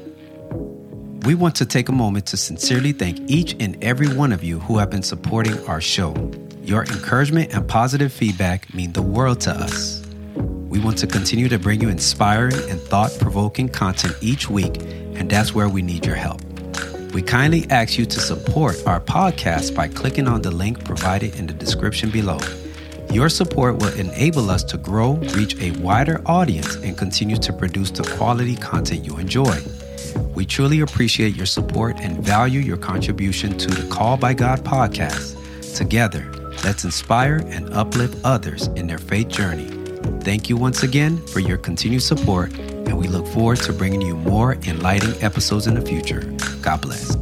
We 1.25 1.34
want 1.34 1.56
to 1.56 1.66
take 1.66 1.88
a 1.88 1.92
moment 1.92 2.26
to 2.26 2.36
sincerely 2.36 2.92
thank 2.92 3.30
each 3.30 3.54
and 3.60 3.82
every 3.82 4.08
one 4.14 4.32
of 4.32 4.42
you 4.42 4.58
who 4.58 4.78
have 4.78 4.90
been 4.90 5.02
supporting 5.02 5.58
our 5.66 5.80
show. 5.80 6.14
Your 6.62 6.82
encouragement 6.82 7.54
and 7.54 7.66
positive 7.66 8.12
feedback 8.12 8.72
mean 8.75 8.92
the 8.92 9.02
world 9.02 9.40
to 9.42 9.50
us. 9.50 10.01
We 10.72 10.80
want 10.80 10.96
to 10.98 11.06
continue 11.06 11.50
to 11.50 11.58
bring 11.58 11.82
you 11.82 11.90
inspiring 11.90 12.54
and 12.70 12.80
thought 12.80 13.14
provoking 13.20 13.69
content 13.69 14.16
each 14.22 14.48
week, 14.48 14.80
and 14.80 15.28
that's 15.28 15.54
where 15.54 15.69
we 15.69 15.82
need 15.82 16.06
your 16.06 16.14
help. 16.14 16.40
We 17.12 17.20
kindly 17.20 17.66
ask 17.69 17.98
you 17.98 18.06
to 18.06 18.19
support 18.19 18.82
our 18.86 18.98
podcast 18.98 19.75
by 19.75 19.88
clicking 19.88 20.26
on 20.26 20.40
the 20.40 20.50
link 20.50 20.82
provided 20.82 21.35
in 21.35 21.47
the 21.47 21.52
description 21.52 22.08
below. 22.08 22.38
Your 23.11 23.28
support 23.28 23.76
will 23.76 23.92
enable 23.99 24.50
us 24.50 24.64
to 24.64 24.78
grow, 24.78 25.16
reach 25.37 25.61
a 25.61 25.73
wider 25.73 26.23
audience, 26.25 26.76
and 26.76 26.97
continue 26.97 27.37
to 27.37 27.52
produce 27.52 27.90
the 27.90 28.04
quality 28.16 28.56
content 28.56 29.04
you 29.04 29.18
enjoy. 29.18 29.61
We 30.35 30.47
truly 30.47 30.80
appreciate 30.80 31.37
your 31.37 31.44
support 31.44 32.00
and 32.00 32.25
value 32.25 32.61
your 32.61 32.78
contribution 32.78 33.58
to 33.58 33.68
the 33.68 33.87
Call 33.90 34.16
by 34.16 34.32
God 34.32 34.61
podcast. 34.61 35.37
Together, 35.76 36.32
let's 36.64 36.85
inspire 36.85 37.42
and 37.49 37.70
uplift 37.75 38.16
others 38.25 38.68
in 38.68 38.87
their 38.87 38.97
faith 38.97 39.28
journey. 39.28 39.81
Thank 40.23 40.49
you 40.49 40.56
once 40.56 40.82
again 40.82 41.18
for 41.26 41.40
your 41.40 41.59
continued 41.59 42.02
support, 42.02 42.52
and 42.59 42.99
we 42.99 43.09
look 43.09 43.26
forward 43.26 43.59
to 43.59 43.73
bringing 43.73 44.02
you 44.02 44.14
more 44.16 44.54
enlightening 44.54 45.23
episodes 45.23 45.66
in 45.66 45.75
the 45.75 45.82
future. 45.82 46.21
God 46.62 46.82
bless. 46.82 47.16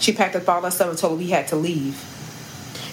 she 0.00 0.12
packed 0.12 0.34
up 0.34 0.48
all 0.48 0.64
our 0.64 0.70
stuff 0.70 0.88
and 0.88 0.98
told 0.98 1.18
we 1.18 1.28
had 1.28 1.46
to 1.48 1.56
leave. 1.56 1.94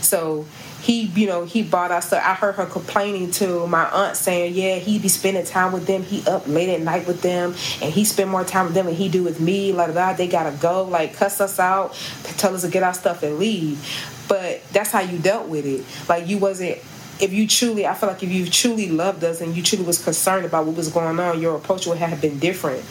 So 0.01 0.45
he, 0.81 1.03
you 1.03 1.27
know, 1.27 1.45
he 1.45 1.63
bought 1.63 1.91
us. 1.91 2.13
I 2.13 2.33
heard 2.33 2.55
her 2.55 2.65
complaining 2.65 3.31
to 3.31 3.67
my 3.67 3.89
aunt 3.89 4.15
saying, 4.15 4.53
yeah, 4.53 4.75
he 4.75 4.99
be 4.99 5.07
spending 5.07 5.45
time 5.45 5.71
with 5.71 5.87
them. 5.87 6.03
He 6.03 6.25
up 6.27 6.47
late 6.47 6.69
at 6.69 6.81
night 6.81 7.07
with 7.07 7.21
them, 7.21 7.55
and 7.81 7.93
he 7.93 8.05
spend 8.05 8.29
more 8.29 8.43
time 8.43 8.65
with 8.65 8.73
them 8.73 8.85
than 8.85 8.95
he 8.95 9.09
do 9.09 9.23
with 9.23 9.39
me. 9.39 9.73
Like 9.73 9.93
that, 9.93 10.17
they 10.17 10.27
gotta 10.27 10.55
go. 10.57 10.83
Like 10.83 11.15
cuss 11.15 11.41
us 11.41 11.59
out, 11.59 11.93
tell 12.37 12.53
us 12.55 12.61
to 12.61 12.69
get 12.69 12.83
our 12.83 12.93
stuff 12.93 13.23
and 13.23 13.39
leave. 13.39 13.83
But 14.27 14.61
that's 14.71 14.91
how 14.91 14.99
you 15.01 15.19
dealt 15.19 15.47
with 15.47 15.65
it. 15.65 15.85
Like 16.07 16.27
you 16.27 16.37
wasn't. 16.37 16.79
If 17.19 17.33
you 17.33 17.47
truly, 17.47 17.87
I 17.87 17.93
feel 17.93 18.09
like 18.09 18.21
if 18.21 18.31
you 18.31 18.45
truly 18.45 18.89
loved 18.89 19.23
us 19.23 19.41
and 19.41 19.55
you 19.55 19.63
truly 19.63 19.83
was 19.83 20.03
concerned 20.03 20.45
about 20.45 20.65
what 20.65 20.75
was 20.75 20.89
going 20.89 21.19
on, 21.19 21.41
your 21.41 21.55
approach 21.55 21.87
would 21.87 21.97
have 21.97 22.21
been 22.21 22.39
different. 22.39 22.85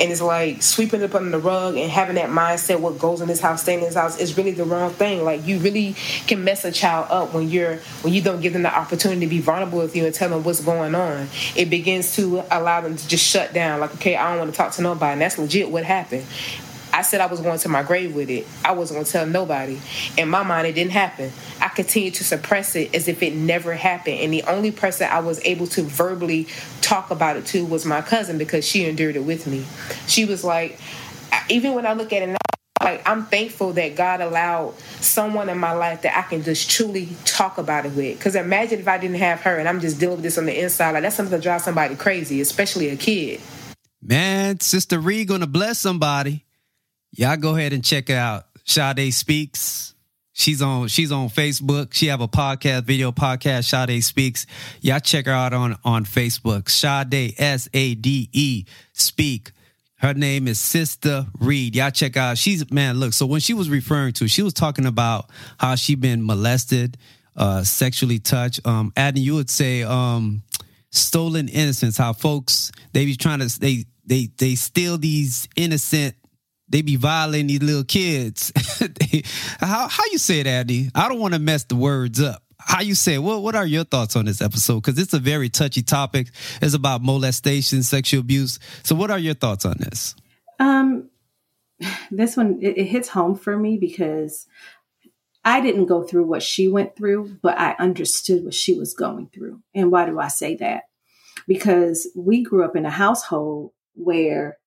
And 0.00 0.12
it's 0.12 0.20
like 0.20 0.62
sweeping 0.62 1.00
it 1.00 1.04
up 1.04 1.14
under 1.16 1.30
the 1.30 1.38
rug 1.38 1.76
and 1.76 1.90
having 1.90 2.14
that 2.16 2.30
mindset 2.30 2.80
what 2.80 2.98
goes 2.98 3.20
in 3.20 3.26
this 3.26 3.40
house 3.40 3.62
stay 3.62 3.74
in 3.74 3.80
this 3.80 3.94
house 3.94 4.18
is 4.18 4.36
really 4.36 4.52
the 4.52 4.64
wrong 4.64 4.90
thing. 4.90 5.24
Like 5.24 5.46
you 5.46 5.58
really 5.58 5.94
can 6.26 6.44
mess 6.44 6.64
a 6.64 6.70
child 6.70 7.08
up 7.10 7.34
when 7.34 7.48
you're 7.48 7.76
when 8.02 8.14
you 8.14 8.22
don't 8.22 8.40
give 8.40 8.52
them 8.52 8.62
the 8.62 8.76
opportunity 8.76 9.22
to 9.22 9.26
be 9.26 9.40
vulnerable 9.40 9.78
with 9.78 9.96
you 9.96 10.06
and 10.06 10.14
tell 10.14 10.28
them 10.28 10.44
what's 10.44 10.64
going 10.64 10.94
on. 10.94 11.28
It 11.56 11.68
begins 11.68 12.14
to 12.16 12.44
allow 12.50 12.80
them 12.80 12.96
to 12.96 13.08
just 13.08 13.24
shut 13.24 13.52
down. 13.52 13.80
Like 13.80 13.94
okay 13.94 14.16
i 14.16 14.28
don't 14.30 14.38
want 14.38 14.50
to 14.52 14.56
talk 14.56 14.72
to 14.72 14.82
nobody. 14.82 15.14
And 15.14 15.22
that's 15.22 15.38
legit 15.38 15.70
what 15.70 15.84
happened 15.84 16.24
I 16.98 17.02
said 17.02 17.20
I 17.20 17.26
was 17.26 17.40
going 17.40 17.60
to 17.60 17.68
my 17.68 17.84
grave 17.84 18.12
with 18.12 18.28
it. 18.28 18.44
I 18.64 18.72
wasn't 18.72 18.96
going 18.96 19.04
to 19.04 19.12
tell 19.12 19.24
nobody. 19.24 19.78
In 20.16 20.28
my 20.28 20.42
mind, 20.42 20.66
it 20.66 20.72
didn't 20.72 20.90
happen. 20.90 21.30
I 21.60 21.68
continued 21.68 22.14
to 22.14 22.24
suppress 22.24 22.74
it 22.74 22.92
as 22.92 23.06
if 23.06 23.22
it 23.22 23.36
never 23.36 23.72
happened. 23.72 24.18
And 24.18 24.32
the 24.32 24.42
only 24.42 24.72
person 24.72 25.08
I 25.08 25.20
was 25.20 25.40
able 25.44 25.68
to 25.68 25.82
verbally 25.82 26.48
talk 26.80 27.12
about 27.12 27.36
it 27.36 27.46
to 27.46 27.64
was 27.64 27.86
my 27.86 28.02
cousin 28.02 28.36
because 28.36 28.66
she 28.66 28.84
endured 28.84 29.14
it 29.14 29.22
with 29.22 29.46
me. 29.46 29.64
She 30.08 30.24
was 30.24 30.42
like, 30.42 30.80
even 31.48 31.74
when 31.74 31.86
I 31.86 31.92
look 31.92 32.12
at 32.12 32.22
it 32.22 32.30
now, 32.30 32.36
like 32.82 33.08
I'm 33.08 33.26
thankful 33.26 33.74
that 33.74 33.94
God 33.94 34.20
allowed 34.20 34.76
someone 35.00 35.48
in 35.48 35.58
my 35.58 35.74
life 35.74 36.02
that 36.02 36.18
I 36.18 36.22
can 36.22 36.42
just 36.42 36.68
truly 36.68 37.10
talk 37.24 37.58
about 37.58 37.86
it 37.86 37.92
with. 37.92 38.18
Because 38.18 38.34
imagine 38.34 38.80
if 38.80 38.88
I 38.88 38.98
didn't 38.98 39.18
have 39.18 39.42
her 39.42 39.56
and 39.56 39.68
I'm 39.68 39.78
just 39.78 40.00
dealing 40.00 40.16
with 40.16 40.24
this 40.24 40.36
on 40.36 40.46
the 40.46 40.60
inside. 40.60 40.90
Like 40.90 41.02
that's 41.02 41.14
something 41.14 41.38
to 41.38 41.40
drive 41.40 41.62
somebody 41.62 41.94
crazy, 41.94 42.40
especially 42.40 42.88
a 42.88 42.96
kid. 42.96 43.40
Man, 44.02 44.58
Sister 44.58 44.98
Reed 44.98 45.28
gonna 45.28 45.46
bless 45.46 45.78
somebody. 45.78 46.44
Y'all 47.12 47.36
go 47.36 47.56
ahead 47.56 47.72
and 47.72 47.84
check 47.84 48.10
out 48.10 48.46
Sade 48.64 49.12
Speaks. 49.12 49.94
She's 50.32 50.62
on 50.62 50.88
she's 50.88 51.10
on 51.10 51.30
Facebook. 51.30 51.94
She 51.94 52.06
have 52.06 52.20
a 52.20 52.28
podcast, 52.28 52.84
video 52.84 53.10
podcast, 53.10 53.64
Sade 53.64 54.04
Speaks. 54.04 54.46
Y'all 54.80 55.00
check 55.00 55.26
her 55.26 55.32
out 55.32 55.52
on 55.52 55.76
on 55.84 56.04
Facebook. 56.04 56.68
Sade 56.68 57.34
S 57.38 57.68
A 57.72 57.94
D 57.94 58.28
E 58.32 58.64
Speak. 58.92 59.50
Her 59.96 60.14
name 60.14 60.46
is 60.46 60.60
Sister 60.60 61.26
Reed. 61.40 61.74
Y'all 61.74 61.90
check 61.90 62.16
out. 62.16 62.38
She's 62.38 62.70
man, 62.70 63.00
look. 63.00 63.14
So 63.14 63.26
when 63.26 63.40
she 63.40 63.52
was 63.52 63.68
referring 63.68 64.12
to, 64.14 64.28
she 64.28 64.42
was 64.42 64.52
talking 64.52 64.86
about 64.86 65.28
how 65.58 65.74
she 65.74 65.96
been 65.96 66.24
molested, 66.24 66.96
uh, 67.34 67.64
sexually 67.64 68.20
touched. 68.20 68.64
Um, 68.64 68.92
Adney, 68.92 69.22
you 69.22 69.34
would 69.34 69.50
say 69.50 69.82
um, 69.82 70.44
stolen 70.90 71.48
innocence. 71.48 71.96
How 71.96 72.12
folks 72.12 72.70
they 72.92 73.06
be 73.06 73.16
trying 73.16 73.40
to 73.40 73.58
they 73.58 73.86
they 74.06 74.28
they 74.38 74.54
steal 74.54 74.98
these 74.98 75.48
innocent. 75.56 76.14
They 76.68 76.82
be 76.82 76.96
violating 76.96 77.46
these 77.46 77.62
little 77.62 77.84
kids. 77.84 78.52
how 79.60 79.88
how 79.88 80.04
you 80.12 80.18
say 80.18 80.40
it, 80.40 80.46
Adney? 80.46 80.90
I 80.94 81.08
don't 81.08 81.18
want 81.18 81.34
to 81.34 81.40
mess 81.40 81.64
the 81.64 81.76
words 81.76 82.20
up. 82.20 82.42
How 82.58 82.80
you 82.82 82.94
say 82.94 83.18
what 83.18 83.42
what 83.42 83.54
are 83.54 83.66
your 83.66 83.84
thoughts 83.84 84.16
on 84.16 84.26
this 84.26 84.42
episode? 84.42 84.82
Because 84.82 84.98
it's 84.98 85.14
a 85.14 85.18
very 85.18 85.48
touchy 85.48 85.82
topic. 85.82 86.28
It's 86.60 86.74
about 86.74 87.02
molestation 87.02 87.82
sexual 87.82 88.20
abuse. 88.20 88.58
So 88.82 88.94
what 88.94 89.10
are 89.10 89.18
your 89.18 89.34
thoughts 89.34 89.64
on 89.64 89.76
this? 89.78 90.14
Um 90.58 91.08
this 92.10 92.36
one 92.36 92.58
it, 92.60 92.78
it 92.78 92.84
hits 92.86 93.08
home 93.08 93.36
for 93.36 93.56
me 93.56 93.78
because 93.78 94.46
i 95.44 95.60
didn't 95.60 95.86
go 95.86 96.02
through 96.02 96.24
what 96.26 96.42
she 96.42 96.66
went 96.68 96.96
through 96.96 97.38
but 97.40 97.56
i 97.58 97.76
understood 97.78 98.44
what 98.44 98.54
she 98.54 98.74
was 98.74 98.94
going 98.94 99.28
through. 99.32 99.62
And 99.74 99.90
why 99.90 100.06
do 100.06 100.18
i 100.18 100.28
say 100.28 100.56
that? 100.56 100.84
Because 101.46 102.08
we 102.14 102.42
grew 102.42 102.64
up 102.64 102.76
in 102.76 102.84
a 102.84 102.90
household 102.90 103.72
where 103.94 104.58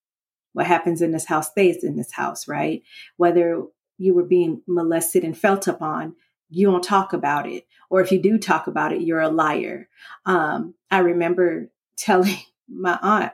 what 0.53 0.67
happens 0.67 1.01
in 1.01 1.11
this 1.11 1.25
house 1.25 1.49
stays 1.49 1.83
in 1.83 1.95
this 1.95 2.11
house 2.11 2.47
right 2.47 2.83
whether 3.17 3.63
you 3.97 4.13
were 4.13 4.23
being 4.23 4.61
molested 4.67 5.23
and 5.23 5.37
felt 5.37 5.67
upon 5.67 6.15
you 6.51 6.69
don't 6.69 6.83
talk 6.83 7.13
about 7.13 7.49
it. 7.49 7.65
Or 7.89 8.01
if 8.01 8.11
you 8.11 8.21
do 8.21 8.37
talk 8.37 8.67
about 8.67 8.91
it, 8.91 9.01
you're 9.01 9.21
a 9.21 9.29
liar. 9.29 9.87
Um, 10.25 10.75
I 10.91 10.99
remember 10.99 11.71
telling 11.97 12.37
my 12.69 12.99
aunt 13.01 13.31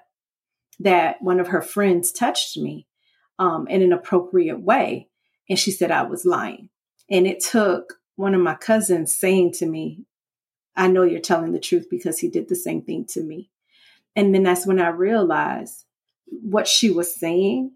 that 0.80 1.22
one 1.22 1.40
of 1.40 1.48
her 1.48 1.62
friends 1.62 2.12
touched 2.12 2.58
me 2.58 2.88
um, 3.40 3.68
in 3.68 3.82
an 3.82 3.92
appropriate 3.92 4.62
way. 4.62 5.10
And 5.50 5.58
she 5.58 5.72
said 5.72 5.92
I 5.92 6.04
was 6.04 6.26
lying. 6.26 6.70
And 7.10 7.26
it 7.26 7.40
took 7.40 7.96
one 8.16 8.36
of 8.36 8.42
my 8.42 8.56
cousins 8.56 9.18
saying 9.18 9.54
to 9.54 9.66
me, 9.66 10.04
I 10.76 10.88
know 10.88 11.04
you're 11.04 11.20
telling 11.20 11.54
the 11.54 11.60
truth 11.60 11.88
because 11.90 12.20
he 12.20 12.30
did 12.30 12.50
the 12.50 12.56
same 12.56 12.84
thing 12.84 13.06
to 13.10 13.24
me. 13.24 13.50
And 14.16 14.36
then 14.36 14.44
that's 14.44 14.68
when 14.68 14.80
I 14.80 14.90
realized 14.90 15.86
what 16.30 16.68
she 16.68 16.90
was 16.90 17.14
saying 17.14 17.72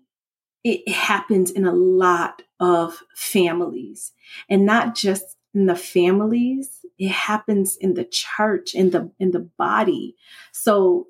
it 0.63 0.87
happens 0.87 1.49
in 1.51 1.65
a 1.65 1.73
lot 1.73 2.43
of 2.59 3.01
families. 3.15 4.11
And 4.49 4.65
not 4.65 4.95
just 4.95 5.37
in 5.53 5.65
the 5.65 5.75
families 5.75 6.85
it 6.97 7.09
happens 7.09 7.77
in 7.77 7.95
the 7.95 8.05
church 8.05 8.75
in 8.75 8.91
the 8.91 9.11
in 9.19 9.31
the 9.31 9.49
body. 9.57 10.15
So 10.51 11.07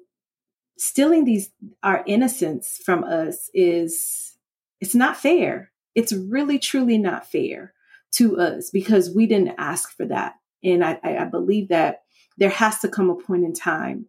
stealing 0.78 1.26
these 1.26 1.52
our 1.84 2.04
innocence 2.08 2.80
from 2.84 3.04
us 3.04 3.50
is 3.54 4.38
it's 4.80 4.96
not 4.96 5.18
fair. 5.18 5.72
It's 5.94 6.14
really 6.14 6.58
truly 6.58 6.98
not 6.98 7.30
fair 7.30 7.74
to 8.14 8.40
us 8.40 8.70
because 8.72 9.14
we 9.14 9.28
didn't 9.28 9.56
ask 9.58 9.96
for 9.96 10.06
that. 10.06 10.36
And 10.64 10.84
i 10.84 10.98
i 11.04 11.26
believe 11.26 11.68
that 11.70 12.04
there 12.38 12.50
has 12.50 12.80
to 12.80 12.88
come 12.88 13.10
a 13.10 13.16
point 13.16 13.44
in 13.44 13.54
time 13.54 14.06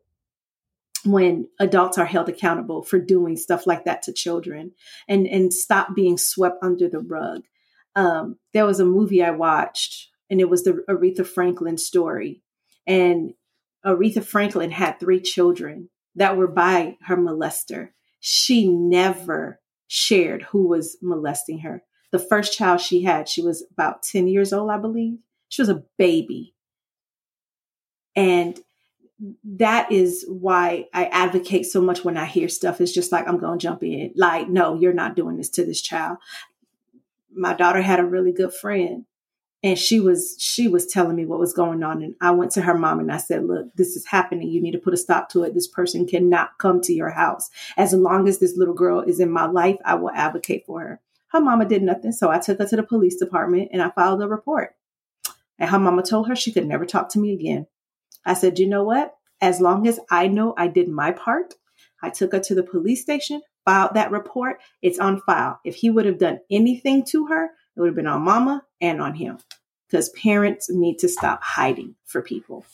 when 1.04 1.48
adults 1.58 1.98
are 1.98 2.06
held 2.06 2.28
accountable 2.28 2.82
for 2.82 2.98
doing 2.98 3.36
stuff 3.36 3.66
like 3.66 3.84
that 3.84 4.02
to 4.02 4.12
children 4.12 4.72
and 5.08 5.26
and 5.26 5.52
stop 5.52 5.94
being 5.94 6.16
swept 6.16 6.62
under 6.62 6.88
the 6.88 7.00
rug. 7.00 7.42
Um, 7.94 8.38
there 8.52 8.66
was 8.66 8.80
a 8.80 8.86
movie 8.86 9.22
i 9.22 9.30
watched 9.30 10.08
and 10.30 10.40
it 10.40 10.48
was 10.48 10.64
the 10.64 10.84
aretha 10.88 11.26
franklin 11.26 11.78
story. 11.78 12.42
And 12.86 13.34
aretha 13.84 14.24
franklin 14.24 14.70
had 14.70 14.98
three 14.98 15.20
children 15.20 15.90
that 16.14 16.36
were 16.36 16.48
by 16.48 16.96
her 17.02 17.16
molester. 17.16 17.90
She 18.20 18.68
never 18.68 19.60
shared 19.88 20.42
who 20.42 20.68
was 20.68 20.96
molesting 21.02 21.60
her. 21.60 21.82
The 22.12 22.18
first 22.18 22.56
child 22.56 22.80
she 22.80 23.02
had 23.02 23.28
she 23.28 23.42
was 23.42 23.64
about 23.72 24.02
10 24.02 24.28
years 24.28 24.52
old 24.52 24.70
i 24.70 24.78
believe. 24.78 25.18
She 25.48 25.62
was 25.62 25.68
a 25.68 25.84
baby. 25.98 26.54
And 28.14 28.58
that 29.44 29.92
is 29.92 30.24
why 30.28 30.86
I 30.92 31.06
advocate 31.06 31.66
so 31.66 31.80
much 31.80 32.04
when 32.04 32.16
I 32.16 32.24
hear 32.24 32.48
stuff. 32.48 32.80
It's 32.80 32.92
just 32.92 33.12
like, 33.12 33.28
I'm 33.28 33.38
going 33.38 33.58
to 33.58 33.62
jump 33.62 33.82
in. 33.82 34.12
Like, 34.16 34.48
no, 34.48 34.74
you're 34.74 34.92
not 34.92 35.16
doing 35.16 35.36
this 35.36 35.50
to 35.50 35.64
this 35.64 35.80
child. 35.80 36.18
My 37.34 37.54
daughter 37.54 37.82
had 37.82 38.00
a 38.00 38.04
really 38.04 38.32
good 38.32 38.52
friend 38.52 39.04
and 39.62 39.78
she 39.78 40.00
was 40.00 40.36
she 40.38 40.66
was 40.68 40.86
telling 40.86 41.14
me 41.14 41.24
what 41.24 41.38
was 41.38 41.52
going 41.52 41.82
on 41.82 42.02
and 42.02 42.14
i 42.20 42.30
went 42.30 42.50
to 42.50 42.62
her 42.62 42.76
mom 42.76 42.98
and 42.98 43.12
i 43.12 43.16
said 43.16 43.44
look 43.44 43.66
this 43.76 43.96
is 43.96 44.06
happening 44.06 44.48
you 44.48 44.60
need 44.60 44.72
to 44.72 44.78
put 44.78 44.94
a 44.94 44.96
stop 44.96 45.28
to 45.28 45.42
it 45.44 45.54
this 45.54 45.68
person 45.68 46.06
cannot 46.06 46.58
come 46.58 46.80
to 46.80 46.92
your 46.92 47.10
house 47.10 47.50
as 47.76 47.92
long 47.92 48.28
as 48.28 48.38
this 48.38 48.56
little 48.56 48.74
girl 48.74 49.00
is 49.00 49.20
in 49.20 49.30
my 49.30 49.46
life 49.46 49.76
i 49.84 49.94
will 49.94 50.10
advocate 50.10 50.64
for 50.66 50.80
her 50.80 51.00
her 51.28 51.40
mama 51.40 51.64
did 51.64 51.82
nothing 51.82 52.12
so 52.12 52.30
i 52.30 52.38
took 52.38 52.58
her 52.58 52.66
to 52.66 52.76
the 52.76 52.82
police 52.82 53.16
department 53.16 53.68
and 53.72 53.82
i 53.82 53.90
filed 53.90 54.22
a 54.22 54.28
report 54.28 54.74
and 55.58 55.70
her 55.70 55.78
mama 55.78 56.02
told 56.02 56.28
her 56.28 56.36
she 56.36 56.52
could 56.52 56.66
never 56.66 56.84
talk 56.84 57.08
to 57.08 57.18
me 57.18 57.32
again 57.32 57.66
I 58.24 58.34
said, 58.34 58.58
you 58.58 58.68
know 58.68 58.84
what? 58.84 59.14
As 59.40 59.60
long 59.60 59.86
as 59.86 59.98
I 60.10 60.28
know 60.28 60.54
I 60.56 60.68
did 60.68 60.88
my 60.88 61.12
part, 61.12 61.54
I 62.02 62.10
took 62.10 62.32
her 62.32 62.40
to 62.40 62.54
the 62.54 62.62
police 62.62 63.02
station, 63.02 63.42
filed 63.64 63.94
that 63.94 64.10
report. 64.10 64.60
It's 64.82 64.98
on 64.98 65.20
file. 65.20 65.60
If 65.64 65.76
he 65.76 65.90
would 65.90 66.06
have 66.06 66.18
done 66.18 66.40
anything 66.50 67.04
to 67.10 67.26
her, 67.26 67.46
it 67.46 67.80
would 67.80 67.88
have 67.88 67.96
been 67.96 68.06
on 68.06 68.22
mama 68.22 68.64
and 68.80 69.00
on 69.00 69.14
him 69.14 69.38
because 69.88 70.08
parents 70.10 70.68
need 70.70 70.98
to 71.00 71.08
stop 71.08 71.42
hiding 71.42 71.94
for 72.06 72.22
people. 72.22 72.64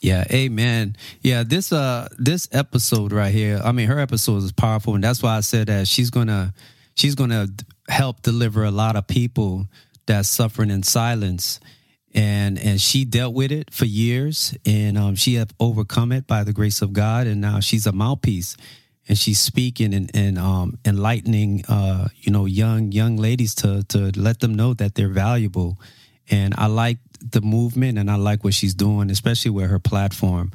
Yeah, 0.00 0.24
amen. 0.30 0.96
Yeah, 1.22 1.44
this 1.44 1.72
uh 1.72 2.08
this 2.18 2.46
episode 2.52 3.12
right 3.12 3.32
here, 3.32 3.60
I 3.64 3.72
mean 3.72 3.88
her 3.88 3.98
episode 3.98 4.42
is 4.42 4.52
powerful 4.52 4.94
and 4.94 5.02
that's 5.02 5.22
why 5.22 5.36
I 5.36 5.40
said 5.40 5.68
that 5.68 5.88
she's 5.88 6.10
going 6.10 6.26
to 6.26 6.52
she's 6.94 7.14
going 7.14 7.30
to 7.30 7.50
help 7.88 8.22
deliver 8.22 8.64
a 8.64 8.70
lot 8.70 8.96
of 8.96 9.06
people 9.06 9.66
that's 10.06 10.28
suffering 10.28 10.70
in 10.70 10.82
silence 10.82 11.58
and 12.14 12.58
and 12.58 12.80
she 12.80 13.04
dealt 13.04 13.34
with 13.34 13.50
it 13.50 13.72
for 13.72 13.86
years 13.86 14.56
and 14.64 14.96
um, 14.96 15.14
she 15.14 15.34
have 15.34 15.52
overcome 15.58 16.12
it 16.12 16.26
by 16.26 16.44
the 16.44 16.52
grace 16.52 16.80
of 16.82 16.92
god 16.92 17.26
and 17.26 17.40
now 17.40 17.60
she's 17.60 17.86
a 17.86 17.92
mouthpiece 17.92 18.56
and 19.08 19.18
she's 19.18 19.38
speaking 19.38 19.92
and, 19.94 20.10
and 20.14 20.38
um, 20.38 20.78
enlightening 20.84 21.64
uh, 21.68 22.08
you 22.16 22.32
know 22.32 22.46
young 22.46 22.92
young 22.92 23.16
ladies 23.16 23.54
to 23.56 23.82
to 23.84 24.10
let 24.16 24.40
them 24.40 24.54
know 24.54 24.74
that 24.74 24.94
they're 24.94 25.08
valuable. 25.08 25.78
And 26.30 26.54
i 26.56 26.66
like 26.66 26.98
the 27.20 27.42
movement 27.42 27.98
and 27.98 28.10
i 28.10 28.16
like 28.16 28.44
what 28.44 28.54
she's 28.54 28.74
doing 28.74 29.10
especially 29.10 29.50
with 29.50 29.70
her 29.70 29.78
platform. 29.78 30.52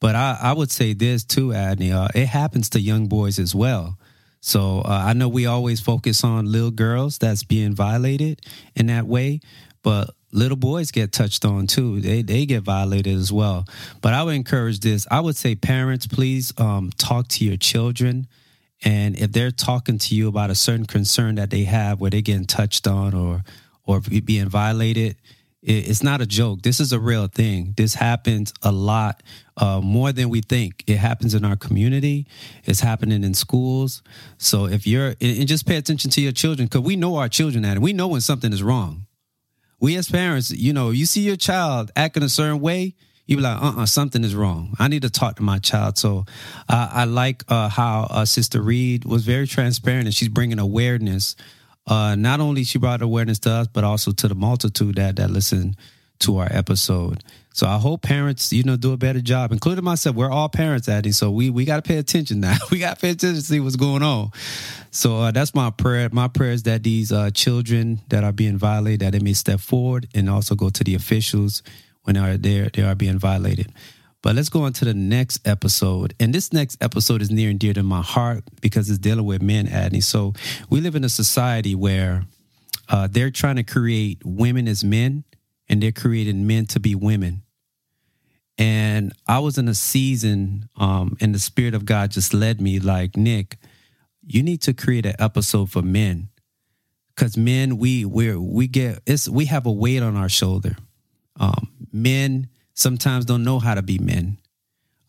But 0.00 0.14
i, 0.14 0.38
I 0.40 0.52
would 0.52 0.70
say 0.70 0.94
this 0.94 1.24
too 1.24 1.48
adney 1.48 1.92
uh, 1.92 2.08
it 2.14 2.26
happens 2.26 2.70
to 2.70 2.80
young 2.80 3.06
boys 3.06 3.38
as 3.38 3.54
well. 3.54 3.98
So 4.40 4.80
uh, 4.80 5.02
i 5.06 5.12
know 5.12 5.28
we 5.28 5.44
always 5.46 5.80
focus 5.80 6.24
on 6.24 6.50
little 6.50 6.70
girls 6.70 7.18
that's 7.18 7.44
being 7.44 7.74
violated 7.74 8.40
in 8.74 8.86
that 8.86 9.06
way 9.06 9.40
but 9.82 10.10
little 10.32 10.56
boys 10.56 10.90
get 10.90 11.12
touched 11.12 11.44
on 11.44 11.66
too. 11.66 12.00
They 12.00 12.22
they 12.22 12.46
get 12.46 12.62
violated 12.62 13.16
as 13.16 13.32
well. 13.32 13.64
But 14.00 14.14
I 14.14 14.22
would 14.22 14.34
encourage 14.34 14.80
this. 14.80 15.06
I 15.10 15.20
would 15.20 15.36
say 15.36 15.54
parents, 15.54 16.06
please 16.06 16.52
um, 16.58 16.90
talk 16.96 17.28
to 17.28 17.44
your 17.44 17.56
children. 17.56 18.26
And 18.82 19.18
if 19.18 19.32
they're 19.32 19.50
talking 19.50 19.98
to 19.98 20.14
you 20.14 20.28
about 20.28 20.50
a 20.50 20.54
certain 20.54 20.86
concern 20.86 21.34
that 21.34 21.50
they 21.50 21.64
have 21.64 22.00
where 22.00 22.10
they're 22.10 22.22
getting 22.22 22.46
touched 22.46 22.86
on 22.86 23.14
or 23.14 23.42
or 23.84 24.00
being 24.00 24.48
violated, 24.48 25.16
it's 25.62 26.02
not 26.02 26.20
a 26.20 26.26
joke. 26.26 26.62
This 26.62 26.80
is 26.80 26.92
a 26.92 26.98
real 26.98 27.26
thing. 27.26 27.74
This 27.76 27.94
happens 27.94 28.54
a 28.62 28.72
lot, 28.72 29.22
uh, 29.58 29.80
more 29.82 30.12
than 30.12 30.30
we 30.30 30.40
think. 30.40 30.84
It 30.86 30.96
happens 30.96 31.34
in 31.34 31.44
our 31.44 31.56
community. 31.56 32.26
It's 32.64 32.80
happening 32.80 33.24
in 33.24 33.34
schools. 33.34 34.02
So 34.38 34.66
if 34.66 34.86
you're, 34.86 35.14
and 35.20 35.46
just 35.46 35.66
pay 35.66 35.76
attention 35.76 36.10
to 36.12 36.20
your 36.22 36.32
children, 36.32 36.66
because 36.66 36.82
we 36.82 36.96
know 36.96 37.16
our 37.16 37.28
children 37.28 37.64
at 37.66 37.76
it. 37.76 37.82
We 37.82 37.92
know 37.92 38.08
when 38.08 38.22
something 38.22 38.52
is 38.52 38.62
wrong 38.62 39.06
we 39.80 39.96
as 39.96 40.10
parents, 40.10 40.50
you 40.50 40.72
know, 40.72 40.90
you 40.90 41.06
see 41.06 41.22
your 41.22 41.36
child 41.36 41.90
acting 41.96 42.22
a 42.22 42.28
certain 42.28 42.60
way, 42.60 42.94
you 43.26 43.36
be 43.36 43.42
like, 43.42 43.62
uh 43.62 43.66
uh-uh, 43.76 43.86
something 43.86 44.24
is 44.24 44.34
wrong. 44.34 44.74
I 44.78 44.88
need 44.88 45.02
to 45.02 45.10
talk 45.10 45.36
to 45.36 45.42
my 45.42 45.58
child. 45.58 45.98
So 45.98 46.24
uh, 46.68 46.90
I 46.92 47.04
like 47.04 47.44
uh, 47.48 47.68
how 47.68 48.06
uh, 48.10 48.24
Sister 48.24 48.60
Reed 48.60 49.04
was 49.04 49.24
very 49.24 49.46
transparent 49.46 50.06
and 50.06 50.14
she's 50.14 50.28
bringing 50.28 50.58
awareness 50.58 51.36
uh, 51.86 52.14
not 52.14 52.40
only 52.40 52.64
she 52.64 52.78
brought 52.78 53.02
awareness 53.02 53.40
to 53.40 53.50
us, 53.50 53.66
but 53.66 53.84
also 53.84 54.12
to 54.12 54.28
the 54.28 54.34
multitude 54.34 54.96
that 54.96 55.16
that 55.16 55.30
listen 55.30 55.76
to 56.20 56.38
our 56.38 56.48
episode. 56.50 57.22
So 57.52 57.66
I 57.66 57.78
hope 57.78 58.02
parents, 58.02 58.52
you 58.52 58.62
know, 58.62 58.76
do 58.76 58.92
a 58.92 58.96
better 58.96 59.20
job, 59.20 59.50
including 59.52 59.84
myself. 59.84 60.14
We're 60.14 60.30
all 60.30 60.48
parents, 60.48 60.88
Addie. 60.88 61.12
So 61.12 61.30
we 61.30 61.50
we 61.50 61.64
got 61.64 61.82
to 61.82 61.88
pay 61.88 61.98
attention 61.98 62.40
now. 62.40 62.56
we 62.70 62.78
got 62.78 62.96
to 62.96 63.00
pay 63.00 63.10
attention 63.10 63.36
to 63.36 63.42
see 63.42 63.60
what's 63.60 63.76
going 63.76 64.02
on. 64.02 64.30
So 64.90 65.18
uh, 65.18 65.30
that's 65.32 65.54
my 65.54 65.70
prayer. 65.70 66.08
My 66.12 66.28
prayer 66.28 66.52
is 66.52 66.62
that 66.64 66.82
these 66.82 67.12
uh, 67.12 67.30
children 67.30 68.00
that 68.08 68.24
are 68.24 68.32
being 68.32 68.56
violated, 68.56 69.00
that 69.00 69.12
they 69.12 69.18
may 69.18 69.32
step 69.32 69.60
forward 69.60 70.08
and 70.14 70.30
also 70.30 70.54
go 70.54 70.70
to 70.70 70.84
the 70.84 70.94
officials 70.94 71.62
when 72.04 72.14
they 72.14 72.20
are 72.20 72.36
there, 72.36 72.70
they 72.72 72.82
are 72.82 72.94
being 72.94 73.18
violated. 73.18 73.72
But 74.22 74.36
let's 74.36 74.48
go 74.48 74.64
on 74.64 74.72
to 74.74 74.84
the 74.84 74.94
next 74.94 75.46
episode. 75.46 76.14
And 76.20 76.34
this 76.34 76.52
next 76.52 76.82
episode 76.82 77.22
is 77.22 77.30
near 77.30 77.50
and 77.50 77.58
dear 77.58 77.72
to 77.72 77.82
my 77.82 78.02
heart 78.02 78.44
because 78.60 78.90
it's 78.90 78.98
dealing 78.98 79.24
with 79.24 79.40
men, 79.40 79.66
Addie. 79.66 80.02
So 80.02 80.34
we 80.68 80.80
live 80.80 80.94
in 80.94 81.04
a 81.04 81.08
society 81.08 81.74
where 81.74 82.24
uh, 82.88 83.08
they're 83.10 83.30
trying 83.30 83.56
to 83.56 83.62
create 83.62 84.20
women 84.24 84.68
as 84.68 84.84
men 84.84 85.24
and 85.70 85.80
they're 85.80 85.92
creating 85.92 86.48
men 86.48 86.66
to 86.66 86.80
be 86.80 86.96
women. 86.96 87.42
And 88.58 89.14
I 89.26 89.38
was 89.38 89.56
in 89.56 89.68
a 89.68 89.74
season, 89.74 90.68
um, 90.76 91.16
and 91.20 91.34
the 91.34 91.38
Spirit 91.38 91.74
of 91.74 91.86
God 91.86 92.10
just 92.10 92.34
led 92.34 92.60
me 92.60 92.80
like, 92.80 93.16
Nick, 93.16 93.56
you 94.26 94.42
need 94.42 94.60
to 94.62 94.74
create 94.74 95.06
an 95.06 95.14
episode 95.18 95.70
for 95.70 95.80
men. 95.80 96.28
Cause 97.16 97.36
men, 97.36 97.78
we 97.78 98.04
we 98.04 98.34
we 98.34 98.66
get 98.66 99.00
it's 99.06 99.28
we 99.28 99.44
have 99.46 99.66
a 99.66 99.72
weight 99.72 100.02
on 100.02 100.16
our 100.16 100.28
shoulder. 100.28 100.74
Um, 101.38 101.68
men 101.92 102.48
sometimes 102.74 103.26
don't 103.26 103.44
know 103.44 103.58
how 103.58 103.74
to 103.74 103.82
be 103.82 103.98
men. 103.98 104.38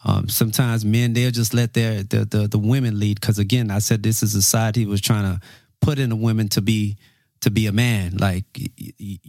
Um, 0.04 0.28
sometimes 0.28 0.84
men 0.84 1.14
they'll 1.14 1.32
just 1.32 1.54
let 1.54 1.74
their 1.74 2.04
the 2.04 2.26
the, 2.26 2.48
the 2.48 2.58
women 2.58 3.00
lead. 3.00 3.22
Because 3.22 3.40
again, 3.40 3.72
I 3.72 3.80
said 3.80 4.04
this 4.04 4.24
is 4.24 4.36
a 4.36 4.42
society 4.42 4.86
was 4.86 5.00
trying 5.00 5.24
to 5.24 5.42
put 5.80 6.00
in 6.00 6.10
the 6.10 6.16
women 6.18 6.50
to 6.50 6.62
be 6.62 6.98
to 7.42 7.52
be 7.52 7.68
a 7.68 7.72
man. 7.72 8.18
Like, 8.18 8.46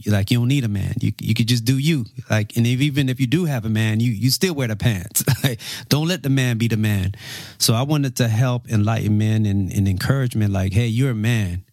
like 0.06 0.30
you 0.30 0.38
don't 0.38 0.48
need 0.48 0.64
a 0.64 0.68
man. 0.68 0.94
You 1.00 1.12
you 1.20 1.34
could 1.34 1.48
just 1.48 1.64
do 1.64 1.78
you. 1.78 2.04
Like, 2.30 2.56
and 2.56 2.66
if, 2.66 2.80
even 2.80 3.08
if 3.08 3.20
you 3.20 3.26
do 3.26 3.46
have 3.46 3.64
a 3.64 3.68
man, 3.68 4.00
you 4.00 4.12
you 4.12 4.30
still 4.30 4.54
wear 4.54 4.68
the 4.68 4.76
pants. 4.76 5.24
like, 5.44 5.60
don't 5.88 6.08
let 6.08 6.22
the 6.22 6.30
man 6.30 6.58
be 6.58 6.68
the 6.68 6.76
man. 6.76 7.14
So 7.58 7.74
I 7.74 7.82
wanted 7.82 8.16
to 8.16 8.28
help 8.28 8.68
enlighten 8.68 9.18
men 9.18 9.46
and, 9.46 9.72
and 9.72 9.88
encouragement. 9.88 10.52
Like, 10.52 10.72
hey, 10.72 10.86
you're 10.86 11.10
a 11.10 11.14
man. 11.14 11.64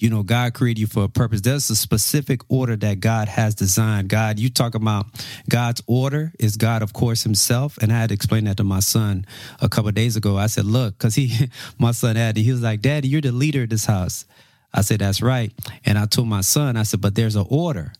You 0.00 0.10
know, 0.10 0.22
God 0.22 0.54
created 0.54 0.80
you 0.80 0.86
for 0.86 1.02
a 1.02 1.08
purpose. 1.08 1.40
There's 1.40 1.68
a 1.70 1.76
specific 1.76 2.42
order 2.48 2.76
that 2.76 3.00
God 3.00 3.26
has 3.26 3.56
designed. 3.56 4.08
God, 4.08 4.38
you 4.38 4.48
talk 4.48 4.76
about 4.76 5.06
God's 5.50 5.82
order 5.88 6.32
is 6.38 6.56
God, 6.56 6.82
of 6.82 6.92
course, 6.92 7.24
Himself. 7.24 7.76
And 7.78 7.92
I 7.92 7.98
had 7.98 8.10
to 8.10 8.14
explain 8.14 8.44
that 8.44 8.58
to 8.58 8.64
my 8.64 8.78
son 8.78 9.26
a 9.60 9.68
couple 9.68 9.90
days 9.90 10.14
ago. 10.14 10.38
I 10.38 10.46
said, 10.46 10.66
look, 10.66 10.96
because 10.96 11.16
he, 11.16 11.50
my 11.78 11.90
son 11.90 12.14
had, 12.14 12.36
he 12.36 12.52
was 12.52 12.62
like, 12.62 12.80
Daddy, 12.80 13.08
you're 13.08 13.20
the 13.20 13.32
leader 13.32 13.64
of 13.64 13.70
this 13.70 13.86
house. 13.86 14.24
I 14.72 14.82
said, 14.82 15.00
That's 15.00 15.22
right. 15.22 15.52
And 15.84 15.98
I 15.98 16.06
told 16.06 16.28
my 16.28 16.42
son, 16.42 16.76
I 16.76 16.82
said, 16.82 17.00
But 17.00 17.14
there's 17.14 17.36
an 17.36 17.46
order. 17.48 17.92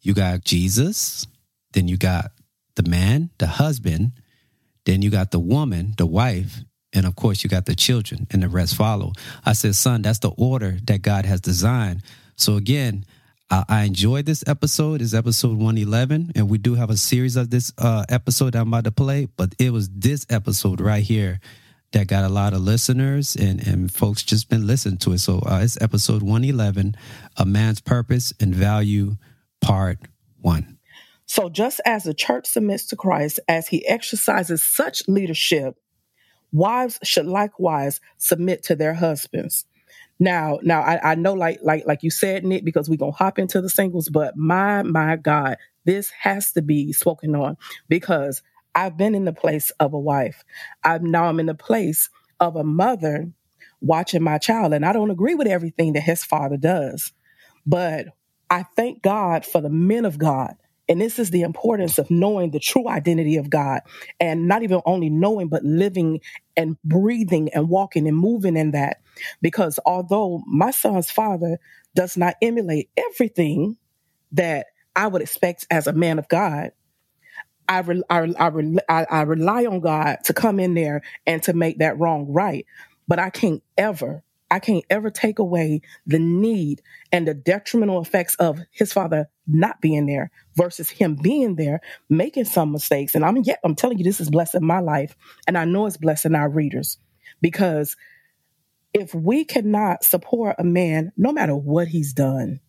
You 0.00 0.14
got 0.14 0.44
Jesus, 0.44 1.26
then 1.72 1.88
you 1.88 1.96
got 1.96 2.30
the 2.76 2.88
man, 2.88 3.30
the 3.38 3.46
husband, 3.46 4.12
then 4.84 5.02
you 5.02 5.10
got 5.10 5.30
the 5.30 5.40
woman, 5.40 5.94
the 5.96 6.06
wife, 6.06 6.60
and 6.92 7.06
of 7.06 7.16
course 7.16 7.42
you 7.42 7.50
got 7.50 7.66
the 7.66 7.74
children, 7.74 8.26
and 8.30 8.42
the 8.42 8.48
rest 8.48 8.76
follow. 8.76 9.12
I 9.44 9.52
said, 9.52 9.74
Son, 9.74 10.02
that's 10.02 10.20
the 10.20 10.30
order 10.30 10.78
that 10.84 11.02
God 11.02 11.26
has 11.26 11.40
designed. 11.40 12.02
So 12.36 12.56
again, 12.56 13.04
I, 13.48 13.84
enjoyed 13.84 14.26
this 14.26 14.42
episode. 14.46 15.00
It's 15.00 15.14
episode 15.14 15.56
111, 15.56 16.32
and 16.34 16.50
we 16.50 16.58
do 16.58 16.74
have 16.74 16.90
a 16.90 16.96
series 16.96 17.36
of 17.36 17.48
this 17.48 17.72
uh, 17.78 18.04
episode 18.08 18.56
I'm 18.56 18.68
about 18.68 18.84
to 18.84 18.90
play, 18.90 19.28
but 19.36 19.54
it 19.58 19.72
was 19.72 19.88
this 19.88 20.26
episode 20.28 20.80
right 20.80 21.02
here 21.02 21.40
that 21.96 22.08
got 22.08 22.24
a 22.24 22.28
lot 22.28 22.52
of 22.52 22.60
listeners 22.60 23.34
and, 23.36 23.66
and 23.66 23.90
folks 23.90 24.22
just 24.22 24.50
been 24.50 24.66
listening 24.66 24.98
to 24.98 25.12
it. 25.12 25.18
So 25.18 25.38
uh, 25.38 25.60
it's 25.62 25.80
episode 25.80 26.22
111, 26.22 26.94
A 27.38 27.46
Man's 27.46 27.80
Purpose 27.80 28.34
and 28.38 28.54
Value, 28.54 29.16
Part 29.62 30.00
1. 30.42 30.76
So 31.24 31.48
just 31.48 31.80
as 31.86 32.04
the 32.04 32.12
church 32.12 32.44
submits 32.44 32.84
to 32.88 32.96
Christ 32.96 33.40
as 33.48 33.68
he 33.68 33.86
exercises 33.86 34.62
such 34.62 35.08
leadership, 35.08 35.76
wives 36.52 36.98
should 37.02 37.24
likewise 37.24 38.02
submit 38.18 38.64
to 38.64 38.76
their 38.76 38.92
husbands. 38.92 39.64
Now, 40.20 40.58
now 40.62 40.82
I, 40.82 41.12
I 41.12 41.14
know 41.14 41.32
like 41.32 41.60
like 41.62 41.86
like 41.86 42.02
you 42.02 42.10
said, 42.10 42.44
Nick, 42.44 42.62
because 42.62 42.90
we're 42.90 42.96
gonna 42.96 43.12
hop 43.12 43.38
into 43.38 43.62
the 43.62 43.70
singles, 43.70 44.10
but 44.10 44.36
my 44.36 44.82
my 44.82 45.16
God, 45.16 45.56
this 45.86 46.10
has 46.10 46.52
to 46.52 46.62
be 46.62 46.92
spoken 46.92 47.34
on 47.34 47.56
because 47.88 48.42
I've 48.76 48.98
been 48.98 49.14
in 49.14 49.24
the 49.24 49.32
place 49.32 49.72
of 49.80 49.94
a 49.94 49.98
wife. 49.98 50.44
I've 50.84 51.02
now 51.02 51.24
I'm 51.24 51.40
in 51.40 51.46
the 51.46 51.54
place 51.54 52.10
of 52.38 52.56
a 52.56 52.62
mother 52.62 53.32
watching 53.80 54.22
my 54.22 54.38
child. 54.38 54.74
And 54.74 54.84
I 54.84 54.92
don't 54.92 55.10
agree 55.10 55.34
with 55.34 55.48
everything 55.48 55.94
that 55.94 56.02
his 56.02 56.22
father 56.22 56.58
does. 56.58 57.12
But 57.66 58.08
I 58.50 58.64
thank 58.76 59.02
God 59.02 59.46
for 59.46 59.62
the 59.62 59.70
men 59.70 60.04
of 60.04 60.18
God. 60.18 60.54
And 60.88 61.00
this 61.00 61.18
is 61.18 61.30
the 61.30 61.42
importance 61.42 61.98
of 61.98 62.10
knowing 62.10 62.52
the 62.52 62.60
true 62.60 62.88
identity 62.88 63.38
of 63.38 63.50
God 63.50 63.80
and 64.20 64.46
not 64.46 64.62
even 64.62 64.82
only 64.86 65.10
knowing, 65.10 65.48
but 65.48 65.64
living 65.64 66.20
and 66.56 66.76
breathing 66.84 67.48
and 67.54 67.68
walking 67.68 68.06
and 68.06 68.16
moving 68.16 68.56
in 68.56 68.72
that. 68.72 68.98
Because 69.42 69.80
although 69.84 70.44
my 70.46 70.70
son's 70.70 71.10
father 71.10 71.58
does 71.96 72.16
not 72.16 72.34
emulate 72.40 72.90
everything 72.96 73.78
that 74.32 74.66
I 74.94 75.08
would 75.08 75.22
expect 75.22 75.66
as 75.70 75.86
a 75.86 75.92
man 75.92 76.18
of 76.18 76.28
God, 76.28 76.70
I, 77.68 77.80
re- 77.80 78.02
I, 78.08 78.18
re- 78.18 78.78
I, 78.88 79.22
rely 79.22 79.66
on 79.66 79.80
God 79.80 80.18
to 80.24 80.32
come 80.32 80.60
in 80.60 80.74
there 80.74 81.02
and 81.26 81.42
to 81.44 81.52
make 81.52 81.78
that 81.78 81.98
wrong 81.98 82.26
right. 82.28 82.66
But 83.08 83.18
I 83.18 83.30
can't 83.30 83.62
ever, 83.76 84.22
I 84.50 84.58
can't 84.58 84.84
ever 84.90 85.10
take 85.10 85.38
away 85.38 85.82
the 86.06 86.18
need 86.18 86.82
and 87.12 87.26
the 87.26 87.34
detrimental 87.34 88.00
effects 88.00 88.34
of 88.36 88.60
his 88.70 88.92
father 88.92 89.28
not 89.46 89.80
being 89.80 90.06
there 90.06 90.30
versus 90.54 90.90
him 90.90 91.16
being 91.16 91.56
there, 91.56 91.80
making 92.08 92.44
some 92.44 92.72
mistakes. 92.72 93.14
And 93.14 93.24
I'm 93.24 93.36
yet, 93.38 93.60
I'm 93.64 93.74
telling 93.74 93.98
you, 93.98 94.04
this 94.04 94.20
is 94.20 94.30
blessing 94.30 94.64
my 94.64 94.80
life. 94.80 95.16
And 95.46 95.56
I 95.56 95.64
know 95.64 95.86
it's 95.86 95.96
blessing 95.96 96.34
our 96.34 96.48
readers 96.48 96.98
because 97.40 97.96
if 98.94 99.14
we 99.14 99.44
cannot 99.44 100.04
support 100.04 100.56
a 100.58 100.64
man, 100.64 101.12
no 101.16 101.32
matter 101.32 101.54
what 101.54 101.88
he's 101.88 102.12
done, 102.12 102.60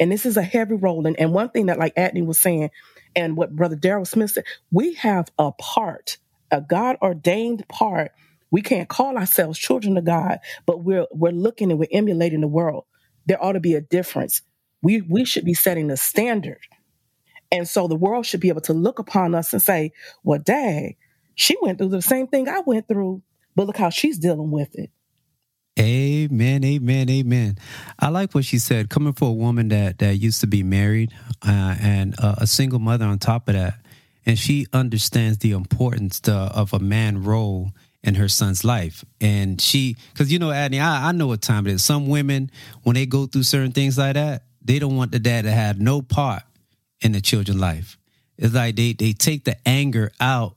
and 0.00 0.12
this 0.12 0.26
is 0.26 0.36
a 0.36 0.42
heavy 0.42 0.74
role. 0.74 1.06
And, 1.06 1.18
and 1.18 1.32
one 1.32 1.50
thing 1.50 1.66
that, 1.66 1.78
like 1.78 1.94
Adney 1.94 2.24
was 2.24 2.38
saying, 2.38 2.70
and 3.14 3.36
what 3.36 3.54
Brother 3.54 3.76
Daryl 3.76 4.06
Smith 4.06 4.32
said, 4.32 4.44
we 4.70 4.94
have 4.94 5.30
a 5.38 5.52
part, 5.52 6.18
a 6.50 6.60
God 6.60 6.96
ordained 7.02 7.66
part. 7.68 8.12
We 8.50 8.62
can't 8.62 8.88
call 8.88 9.16
ourselves 9.16 9.58
children 9.58 9.96
of 9.98 10.04
God, 10.04 10.38
but 10.66 10.82
we're 10.82 11.06
we're 11.12 11.32
looking 11.32 11.70
and 11.70 11.78
we're 11.78 11.88
emulating 11.92 12.40
the 12.40 12.48
world. 12.48 12.84
There 13.26 13.42
ought 13.42 13.52
to 13.52 13.60
be 13.60 13.74
a 13.74 13.80
difference. 13.80 14.42
We 14.82 15.02
we 15.02 15.24
should 15.24 15.44
be 15.44 15.54
setting 15.54 15.88
the 15.88 15.96
standard. 15.96 16.60
And 17.50 17.68
so 17.68 17.88
the 17.88 17.96
world 17.96 18.26
should 18.26 18.40
be 18.40 18.48
able 18.48 18.60
to 18.62 18.72
look 18.72 18.98
upon 18.98 19.34
us 19.34 19.52
and 19.52 19.62
say, 19.62 19.92
well, 20.22 20.38
dang, 20.38 20.96
she 21.34 21.56
went 21.62 21.78
through 21.78 21.88
the 21.88 22.02
same 22.02 22.26
thing 22.26 22.48
I 22.48 22.60
went 22.60 22.88
through, 22.88 23.22
but 23.54 23.66
look 23.66 23.76
how 23.76 23.90
she's 23.90 24.18
dealing 24.18 24.50
with 24.50 24.74
it. 24.74 24.90
Amen, 25.78 26.64
amen, 26.64 27.08
amen. 27.08 27.58
I 28.00 28.08
like 28.08 28.34
what 28.34 28.44
she 28.44 28.58
said. 28.58 28.90
Coming 28.90 29.12
for 29.12 29.28
a 29.28 29.32
woman 29.32 29.68
that 29.68 29.98
that 29.98 30.16
used 30.16 30.40
to 30.40 30.48
be 30.48 30.62
married 30.64 31.12
uh, 31.46 31.76
and 31.80 32.14
uh, 32.18 32.36
a 32.38 32.46
single 32.48 32.80
mother 32.80 33.04
on 33.04 33.18
top 33.18 33.48
of 33.48 33.54
that, 33.54 33.74
and 34.26 34.36
she 34.36 34.66
understands 34.72 35.38
the 35.38 35.52
importance 35.52 36.18
to, 36.20 36.32
of 36.32 36.72
a 36.72 36.80
man 36.80 37.22
role 37.22 37.70
in 38.02 38.16
her 38.16 38.28
son's 38.28 38.64
life. 38.64 39.04
And 39.20 39.60
she, 39.60 39.96
because 40.12 40.32
you 40.32 40.40
know, 40.40 40.48
Adney, 40.48 40.80
I, 40.80 41.08
I 41.08 41.12
know 41.12 41.28
what 41.28 41.42
time 41.42 41.66
it 41.66 41.72
is. 41.72 41.84
Some 41.84 42.08
women, 42.08 42.50
when 42.82 42.94
they 42.94 43.06
go 43.06 43.26
through 43.26 43.44
certain 43.44 43.72
things 43.72 43.96
like 43.98 44.14
that, 44.14 44.42
they 44.60 44.80
don't 44.80 44.96
want 44.96 45.12
the 45.12 45.20
dad 45.20 45.42
to 45.44 45.52
have 45.52 45.80
no 45.80 46.02
part 46.02 46.42
in 47.00 47.12
the 47.12 47.20
children's 47.20 47.60
life. 47.60 47.98
It's 48.36 48.54
like 48.54 48.74
they 48.74 48.94
they 48.94 49.12
take 49.12 49.44
the 49.44 49.56
anger 49.66 50.10
out 50.18 50.56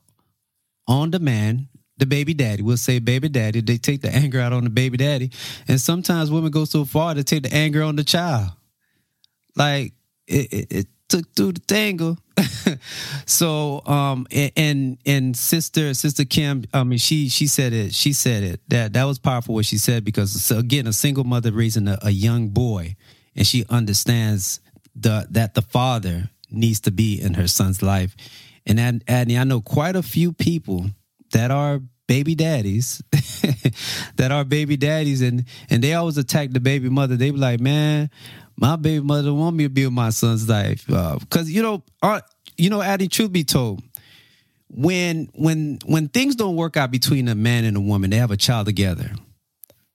on 0.88 1.12
the 1.12 1.20
man 1.20 1.68
the 1.98 2.06
baby 2.06 2.34
daddy. 2.34 2.62
We'll 2.62 2.76
say 2.76 2.98
baby 2.98 3.28
daddy. 3.28 3.60
They 3.60 3.76
take 3.78 4.02
the 4.02 4.10
anger 4.10 4.40
out 4.40 4.52
on 4.52 4.64
the 4.64 4.70
baby 4.70 4.96
daddy. 4.96 5.30
And 5.68 5.80
sometimes 5.80 6.30
women 6.30 6.50
go 6.50 6.64
so 6.64 6.84
far 6.84 7.14
to 7.14 7.24
take 7.24 7.44
the 7.44 7.54
anger 7.54 7.82
on 7.82 7.96
the 7.96 8.04
child. 8.04 8.50
Like 9.54 9.92
it, 10.26 10.52
it, 10.52 10.66
it 10.70 10.86
took 11.08 11.34
through 11.34 11.52
the 11.52 11.60
tangle. 11.60 12.18
so 13.26 13.82
um 13.86 14.26
and 14.56 14.98
and 15.04 15.36
sister 15.36 15.92
sister 15.92 16.24
Kim, 16.24 16.64
I 16.72 16.82
mean 16.84 16.98
she 16.98 17.28
she 17.28 17.46
said 17.46 17.72
it. 17.72 17.94
She 17.94 18.12
said 18.12 18.42
it. 18.42 18.60
That 18.68 18.94
that 18.94 19.04
was 19.04 19.18
powerful 19.18 19.54
what 19.54 19.66
she 19.66 19.78
said 19.78 20.04
because 20.04 20.50
again 20.50 20.86
a 20.86 20.92
single 20.92 21.24
mother 21.24 21.52
raising 21.52 21.88
a, 21.88 21.98
a 22.02 22.10
young 22.10 22.48
boy 22.48 22.96
and 23.36 23.46
she 23.46 23.64
understands 23.68 24.60
the 24.94 25.26
that 25.30 25.54
the 25.54 25.62
father 25.62 26.30
needs 26.50 26.80
to 26.80 26.90
be 26.90 27.20
in 27.20 27.34
her 27.34 27.46
son's 27.46 27.82
life. 27.82 28.16
And 28.66 28.78
Adney, 28.78 29.40
I 29.40 29.44
know 29.44 29.60
quite 29.60 29.96
a 29.96 30.02
few 30.02 30.32
people 30.32 30.86
that 31.32 31.50
are 31.50 31.80
baby 32.06 32.34
daddies 32.34 33.02
that 34.16 34.30
are 34.30 34.44
baby 34.44 34.76
daddies 34.76 35.22
and 35.22 35.44
and 35.70 35.82
they 35.82 35.94
always 35.94 36.18
attack 36.18 36.50
the 36.50 36.60
baby 36.60 36.88
mother 36.88 37.16
they 37.16 37.30
be 37.30 37.36
like 37.36 37.60
man 37.60 38.10
my 38.56 38.76
baby 38.76 39.04
mother 39.04 39.32
want 39.32 39.56
me 39.56 39.64
to 39.64 39.70
be 39.70 39.84
with 39.84 39.94
my 39.94 40.10
son's 40.10 40.48
life 40.48 40.86
because 40.86 41.46
uh, 41.46 41.50
you 41.50 41.62
know 41.62 41.82
uh, 42.02 42.20
you 42.56 42.68
know 42.70 42.82
adding 42.82 43.08
truth 43.08 43.32
be 43.32 43.44
told 43.44 43.82
when 44.68 45.28
when 45.34 45.78
when 45.86 46.08
things 46.08 46.34
don't 46.34 46.56
work 46.56 46.76
out 46.76 46.90
between 46.90 47.28
a 47.28 47.34
man 47.34 47.64
and 47.64 47.76
a 47.76 47.80
woman 47.80 48.10
they 48.10 48.16
have 48.16 48.30
a 48.30 48.36
child 48.36 48.66
together 48.66 49.10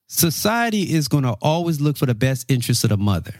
society 0.08 0.93
is 0.93 1.08
going 1.08 1.23
to 1.23 1.36
always 1.41 1.80
look 1.80 1.97
for 1.97 2.06
the 2.06 2.15
best 2.15 2.50
interest 2.50 2.84
of 2.84 2.89
the 2.89 2.97
mother. 2.97 3.34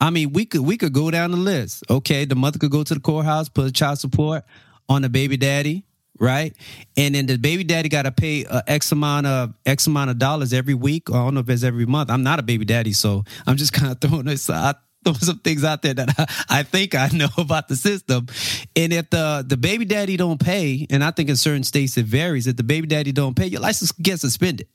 I 0.00 0.10
mean, 0.10 0.32
we 0.32 0.46
could 0.46 0.62
we 0.62 0.76
could 0.76 0.92
go 0.92 1.10
down 1.10 1.30
the 1.30 1.36
list. 1.36 1.84
Okay, 1.90 2.24
the 2.24 2.34
mother 2.34 2.58
could 2.58 2.70
go 2.70 2.82
to 2.84 2.94
the 2.94 3.00
courthouse, 3.00 3.48
put 3.48 3.74
child 3.74 3.98
support 3.98 4.44
on 4.88 5.02
the 5.02 5.08
baby 5.08 5.36
daddy, 5.36 5.84
right? 6.18 6.54
And 6.96 7.14
then 7.14 7.26
the 7.26 7.36
baby 7.36 7.64
daddy 7.64 7.88
got 7.88 8.02
to 8.02 8.12
pay 8.12 8.44
uh, 8.44 8.62
x 8.66 8.92
amount 8.92 9.26
of 9.26 9.54
x 9.66 9.86
amount 9.86 10.10
of 10.10 10.18
dollars 10.18 10.52
every 10.52 10.74
week. 10.74 11.10
Or 11.10 11.16
I 11.16 11.24
don't 11.24 11.34
know 11.34 11.40
if 11.40 11.48
it's 11.48 11.62
every 11.62 11.86
month. 11.86 12.10
I'm 12.10 12.22
not 12.22 12.38
a 12.38 12.42
baby 12.42 12.64
daddy, 12.64 12.92
so 12.92 13.24
I'm 13.46 13.56
just 13.56 13.72
kind 13.74 13.92
of 13.92 14.00
throwing 14.00 14.26
this 14.26 14.48
out. 14.50 14.76
Throwing 15.04 15.18
some 15.18 15.38
things 15.38 15.62
out 15.62 15.82
there 15.82 15.94
that 15.94 16.10
I, 16.18 16.26
I 16.60 16.62
think 16.64 16.94
I 16.94 17.08
know 17.08 17.28
about 17.38 17.68
the 17.68 17.76
system, 17.76 18.26
and 18.74 18.92
if 18.92 19.10
the 19.10 19.44
the 19.46 19.56
baby 19.56 19.84
daddy 19.84 20.16
don't 20.16 20.40
pay, 20.40 20.86
and 20.90 21.04
I 21.04 21.12
think 21.12 21.28
in 21.28 21.36
certain 21.36 21.62
states 21.62 21.96
it 21.96 22.06
varies. 22.06 22.46
If 22.46 22.56
the 22.56 22.64
baby 22.64 22.88
daddy 22.88 23.12
don't 23.12 23.36
pay, 23.36 23.46
your 23.46 23.60
license 23.60 23.92
gets 23.92 24.22
suspended, 24.22 24.66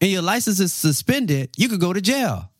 and 0.00 0.10
your 0.10 0.22
license 0.22 0.60
is 0.60 0.74
suspended, 0.74 1.50
you 1.56 1.68
could 1.68 1.80
go 1.80 1.92
to 1.94 2.02
jail 2.02 2.50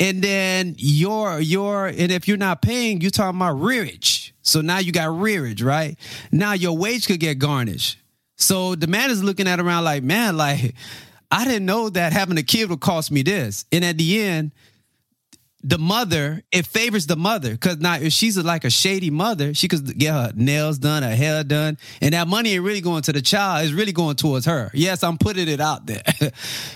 and 0.00 0.22
then 0.22 0.74
your 0.78 1.38
your 1.40 1.86
and 1.86 2.10
if 2.10 2.26
you're 2.26 2.38
not 2.38 2.62
paying, 2.62 3.00
you're 3.02 3.10
talking 3.10 3.38
about 3.38 3.56
rearage. 3.56 4.19
So 4.42 4.60
now 4.60 4.78
you 4.78 4.92
got 4.92 5.08
rearage, 5.08 5.64
right? 5.64 5.98
Now 6.32 6.52
your 6.52 6.76
wage 6.76 7.06
could 7.06 7.20
get 7.20 7.38
garnished. 7.38 7.98
So 8.36 8.74
the 8.74 8.86
man 8.86 9.10
is 9.10 9.22
looking 9.22 9.46
at 9.46 9.60
around 9.60 9.84
like, 9.84 10.02
man, 10.02 10.36
like 10.36 10.74
I 11.30 11.44
didn't 11.44 11.66
know 11.66 11.90
that 11.90 12.12
having 12.12 12.38
a 12.38 12.42
kid 12.42 12.70
would 12.70 12.80
cost 12.80 13.10
me 13.10 13.22
this. 13.22 13.64
And 13.70 13.84
at 13.84 13.98
the 13.98 14.20
end, 14.20 14.52
the 15.62 15.78
mother, 15.78 16.42
it 16.50 16.66
favors 16.66 17.06
the 17.06 17.16
mother 17.16 17.50
because 17.50 17.78
now 17.78 17.96
if 17.96 18.12
she's 18.12 18.38
like 18.38 18.64
a 18.64 18.70
shady 18.70 19.10
mother, 19.10 19.52
she 19.52 19.68
could 19.68 19.98
get 19.98 20.12
her 20.12 20.32
nails 20.34 20.78
done, 20.78 21.02
her 21.02 21.14
hair 21.14 21.44
done, 21.44 21.76
and 22.00 22.14
that 22.14 22.28
money 22.28 22.54
ain't 22.54 22.64
really 22.64 22.80
going 22.80 23.02
to 23.02 23.12
the 23.12 23.20
child; 23.20 23.64
it's 23.64 23.74
really 23.74 23.92
going 23.92 24.16
towards 24.16 24.46
her. 24.46 24.70
Yes, 24.72 25.02
I'm 25.04 25.18
putting 25.18 25.48
it 25.48 25.60
out 25.60 25.86
there, 25.86 26.02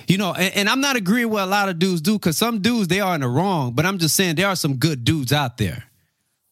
you 0.06 0.18
know. 0.18 0.34
And, 0.34 0.54
and, 0.54 0.68
I'm 0.68 0.82
not 0.82 0.96
agreeing 0.96 1.30
with 1.30 1.42
a 1.42 1.46
lot 1.46 1.70
of 1.70 1.78
dudes 1.78 2.02
do 2.02 2.14
because 2.14 2.36
some 2.36 2.60
dudes 2.60 2.88
they 2.88 3.00
are 3.00 3.14
in 3.14 3.22
the 3.22 3.28
wrong, 3.28 3.72
but 3.72 3.86
I'm 3.86 3.98
just 3.98 4.16
saying 4.16 4.36
there 4.36 4.48
are 4.48 4.56
some 4.56 4.76
good 4.76 5.02
dudes 5.02 5.32
out 5.32 5.56
there. 5.56 5.84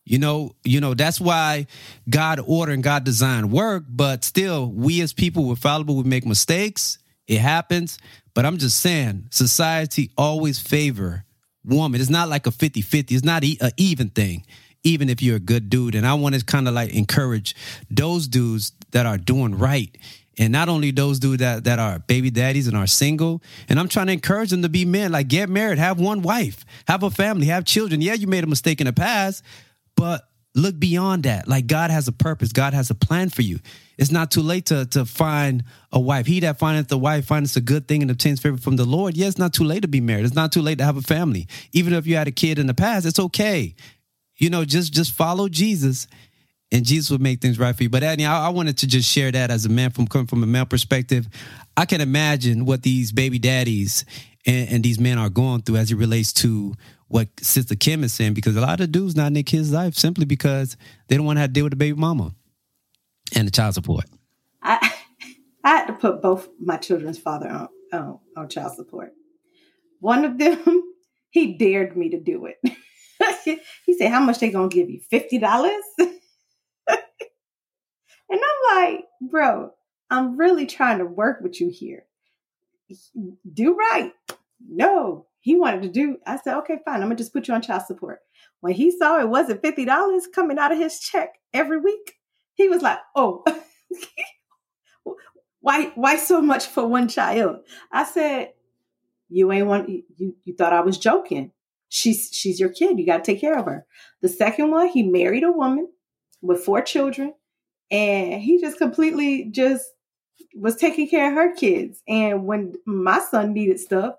You 0.04 0.18
know, 0.18 0.56
you 0.64 0.80
know 0.80 0.94
that's 0.94 1.20
why 1.20 1.66
God 2.10 2.40
order 2.44 2.72
and 2.72 2.82
God 2.82 3.04
design 3.04 3.50
work, 3.50 3.84
but 3.88 4.24
still, 4.24 4.68
we 4.70 5.00
as 5.00 5.12
people 5.12 5.44
we're 5.44 5.54
fallible, 5.54 5.96
we 5.96 6.02
make 6.02 6.26
mistakes. 6.26 6.98
It 7.28 7.38
happens, 7.38 7.98
but 8.34 8.44
I'm 8.44 8.58
just 8.58 8.80
saying, 8.80 9.28
society 9.30 10.10
always 10.18 10.58
favor 10.58 11.24
woman. 11.64 12.00
It's 12.00 12.10
not 12.10 12.28
like 12.28 12.46
a 12.46 12.50
50 12.50 12.82
50. 12.82 13.14
It's 13.14 13.24
not 13.24 13.44
an 13.44 13.70
even 13.76 14.10
thing, 14.10 14.44
even 14.82 15.08
if 15.08 15.22
you're 15.22 15.36
a 15.36 15.40
good 15.40 15.70
dude. 15.70 15.94
And 15.94 16.06
I 16.06 16.14
want 16.14 16.34
to 16.34 16.44
kind 16.44 16.68
of 16.68 16.74
like 16.74 16.94
encourage 16.94 17.54
those 17.90 18.26
dudes 18.28 18.72
that 18.90 19.06
are 19.06 19.18
doing 19.18 19.56
right. 19.56 19.96
And 20.38 20.50
not 20.50 20.68
only 20.68 20.90
those 20.90 21.18
dudes 21.18 21.40
that, 21.40 21.64
that 21.64 21.78
are 21.78 21.98
baby 21.98 22.30
daddies 22.30 22.66
and 22.66 22.76
are 22.76 22.86
single. 22.86 23.42
And 23.68 23.78
I'm 23.78 23.88
trying 23.88 24.06
to 24.06 24.14
encourage 24.14 24.50
them 24.50 24.62
to 24.62 24.68
be 24.68 24.84
men, 24.84 25.12
like 25.12 25.28
get 25.28 25.48
married, 25.48 25.78
have 25.78 26.00
one 26.00 26.22
wife, 26.22 26.64
have 26.88 27.02
a 27.02 27.10
family, 27.10 27.46
have 27.46 27.64
children. 27.64 28.00
Yeah, 28.00 28.14
you 28.14 28.26
made 28.26 28.42
a 28.42 28.46
mistake 28.46 28.80
in 28.80 28.86
the 28.86 28.92
past, 28.92 29.44
but 29.96 30.28
look 30.55 30.78
beyond 30.78 31.24
that. 31.24 31.48
Like 31.48 31.66
God 31.66 31.90
has 31.90 32.09
a 32.09 32.12
purpose, 32.12 32.52
God 32.52 32.74
has 32.74 32.90
a 32.90 32.94
plan 32.94 33.31
for 33.31 33.42
you. 33.42 33.59
It's 33.98 34.11
not 34.11 34.31
too 34.31 34.42
late 34.42 34.66
to, 34.66 34.87
to 34.87 35.05
find 35.05 35.64
a 35.92 36.00
wife. 36.00 36.26
He 36.26 36.40
that 36.40 36.59
findeth 36.59 36.90
a 36.90 36.98
wife 36.98 37.26
findeth 37.26 37.57
a 37.57 37.61
good 37.61 37.87
thing 37.87 38.02
and 38.02 38.11
obtains 38.11 38.40
favor 38.40 38.57
from 38.57 38.76
the 38.76 38.85
Lord. 38.85 39.16
Yeah, 39.16 39.28
it's 39.28 39.38
not 39.38 39.52
too 39.52 39.64
late 39.64 39.83
to 39.83 39.88
be 39.88 40.00
married. 40.00 40.24
It's 40.24 40.35
not 40.35 40.52
too 40.52 40.62
late 40.62 40.78
to 40.78 40.85
have 40.85 40.96
a 40.96 41.02
family. 41.02 41.46
Even 41.72 41.92
if 41.92 42.07
you 42.07 42.16
had 42.16 42.28
a 42.28 42.33
kid 42.33 42.59
in 42.59 42.66
the 42.66 42.74
past, 42.74 43.07
it's 43.07 43.20
okay. 43.20 43.74
You 44.37 44.50
know, 44.50 44.64
just 44.64 44.92
just 44.92 45.12
follow 45.12 45.48
Jesus 45.48 46.09
and 46.72 46.87
Jesus 46.87 47.11
would 47.11 47.20
make 47.20 47.40
things 47.40 47.59
right 47.59 47.76
for 47.76 47.83
you. 47.83 47.90
But 47.90 48.02
Annie, 48.02 48.24
I, 48.24 48.46
I, 48.46 48.48
wanted 48.48 48.78
to 48.78 48.87
just 48.87 49.09
share 49.09 49.31
that 49.31 49.50
as 49.50 49.66
a 49.66 49.68
man 49.68 49.90
from 49.90 50.07
coming 50.07 50.26
from 50.26 50.42
a 50.42 50.46
male 50.46 50.64
perspective. 50.64 51.28
I 51.76 51.85
can 51.85 52.00
imagine 52.00 52.64
what 52.64 52.83
these 52.83 53.12
baby 53.12 53.38
daddies 53.38 54.07
and, 54.46 54.68
and, 54.68 54.85
these 54.85 54.98
men 54.98 55.18
are 55.18 55.31
going 55.31 55.62
through 55.62 55.76
as 55.76 55.90
it 55.92 55.96
relates 55.96 56.33
to 56.33 56.74
what 57.09 57.28
Sister 57.40 57.74
Kim 57.76 58.02
is 58.02 58.12
saying, 58.12 58.35
because 58.35 58.57
a 58.57 58.61
lot 58.61 58.81
of 58.81 58.90
dudes 58.90 59.14
not 59.14 59.37
in 59.37 59.42
kids' 59.44 59.72
life 59.72 59.94
simply 59.94 60.24
because 60.24 60.76
they 61.09 61.16
don't 61.16 61.26
want 61.26 61.37
to 61.37 61.40
have 61.42 61.50
to 61.50 61.55
deal 61.55 61.64
with 61.64 61.72
the 61.72 61.76
baby 61.76 61.98
mama 61.98 62.35
and 63.35 63.46
the 63.46 63.52
child 63.52 63.74
support? 63.74 64.05
I 64.62 64.92
I 65.64 65.68
had 65.68 65.87
to 65.87 65.92
put 65.92 66.22
both 66.22 66.48
my 66.61 66.76
children's 66.76 67.18
father 67.18 67.48
on, 67.48 67.68
on, 67.92 68.18
on 68.37 68.48
child 68.48 68.74
support. 68.74 69.12
One 70.00 70.24
of 70.24 70.38
them, 70.38 70.83
he 71.31 71.57
dared 71.57 71.96
me 71.96 72.11
to 72.11 72.20
do 72.20 72.46
it. 72.46 72.59
he 73.87 73.94
said, 73.96 74.11
"How 74.11 74.20
much 74.20 74.40
they 74.40 74.50
gonna 74.50 74.68
give 74.68 74.90
you? 74.90 75.00
Fifty 75.09 75.38
dollars?" 75.38 75.83
and 75.98 76.11
I'm 78.31 78.76
like, 78.76 79.05
"Bro, 79.20 79.70
I'm 80.11 80.37
really 80.37 80.66
trying 80.66 80.98
to 80.98 81.07
work 81.07 81.40
with 81.40 81.61
you 81.61 81.70
here. 81.70 82.05
Do 83.52 83.74
right." 83.76 84.12
No, 84.68 85.26
he 85.40 85.57
wanted 85.57 85.83
to 85.83 85.88
do. 85.88 86.18
I 86.26 86.38
said, 86.38 86.57
"Okay, 86.59 86.78
fine. 86.85 86.96
I'm 86.96 87.02
gonna 87.02 87.16
just 87.16 87.33
put 87.33 87.48
you 87.48 87.55
on 87.55 87.62
child 87.62 87.83
support." 87.83 88.20
When 88.61 88.74
he 88.74 88.90
saw 88.96 89.18
it 89.18 89.28
wasn't 89.28 89.62
fifty 89.62 89.85
dollars 89.85 90.26
coming 90.26 90.59
out 90.59 90.72
of 90.72 90.78
his 90.78 91.00
check 91.00 91.35
every 91.52 91.78
week, 91.78 92.14
he 92.55 92.68
was 92.68 92.83
like, 92.83 92.98
"Oh, 93.16 93.44
why 95.61 95.92
why 95.94 96.16
so 96.16 96.40
much 96.40 96.66
for 96.66 96.87
one 96.87 97.09
child?" 97.09 97.59
I 97.90 98.05
said, 98.05 98.52
"You 99.28 99.50
ain't 99.52 99.66
want 99.66 99.88
you 99.88 100.05
you 100.44 100.55
thought 100.57 100.72
I 100.72 100.81
was 100.81 100.98
joking. 100.98 101.52
She's 101.88 102.31
she's 102.33 102.61
your 102.61 102.70
kid. 102.70 102.98
You 102.98 103.07
got 103.07 103.24
to 103.24 103.33
take 103.33 103.40
care 103.40 103.59
of 103.59 103.66
her." 103.66 103.87
The 104.20 104.28
second 104.28 104.70
one, 104.70 104.88
he 104.88 105.02
married 105.02 105.42
a 105.42 105.52
woman 105.52 105.88
with 106.40 106.64
four 106.64 106.83
children, 106.83 107.35
and 107.90 108.40
he 108.40 108.61
just 108.61 108.78
completely 108.78 109.48
just 109.50 109.85
was 110.55 110.76
taking 110.76 111.09
care 111.09 111.28
of 111.28 111.35
her 111.35 111.55
kids. 111.55 112.02
And 112.09 112.46
when 112.46 112.74
my 112.87 113.20
son 113.20 113.52
needed 113.52 113.81
stuff, 113.81 114.14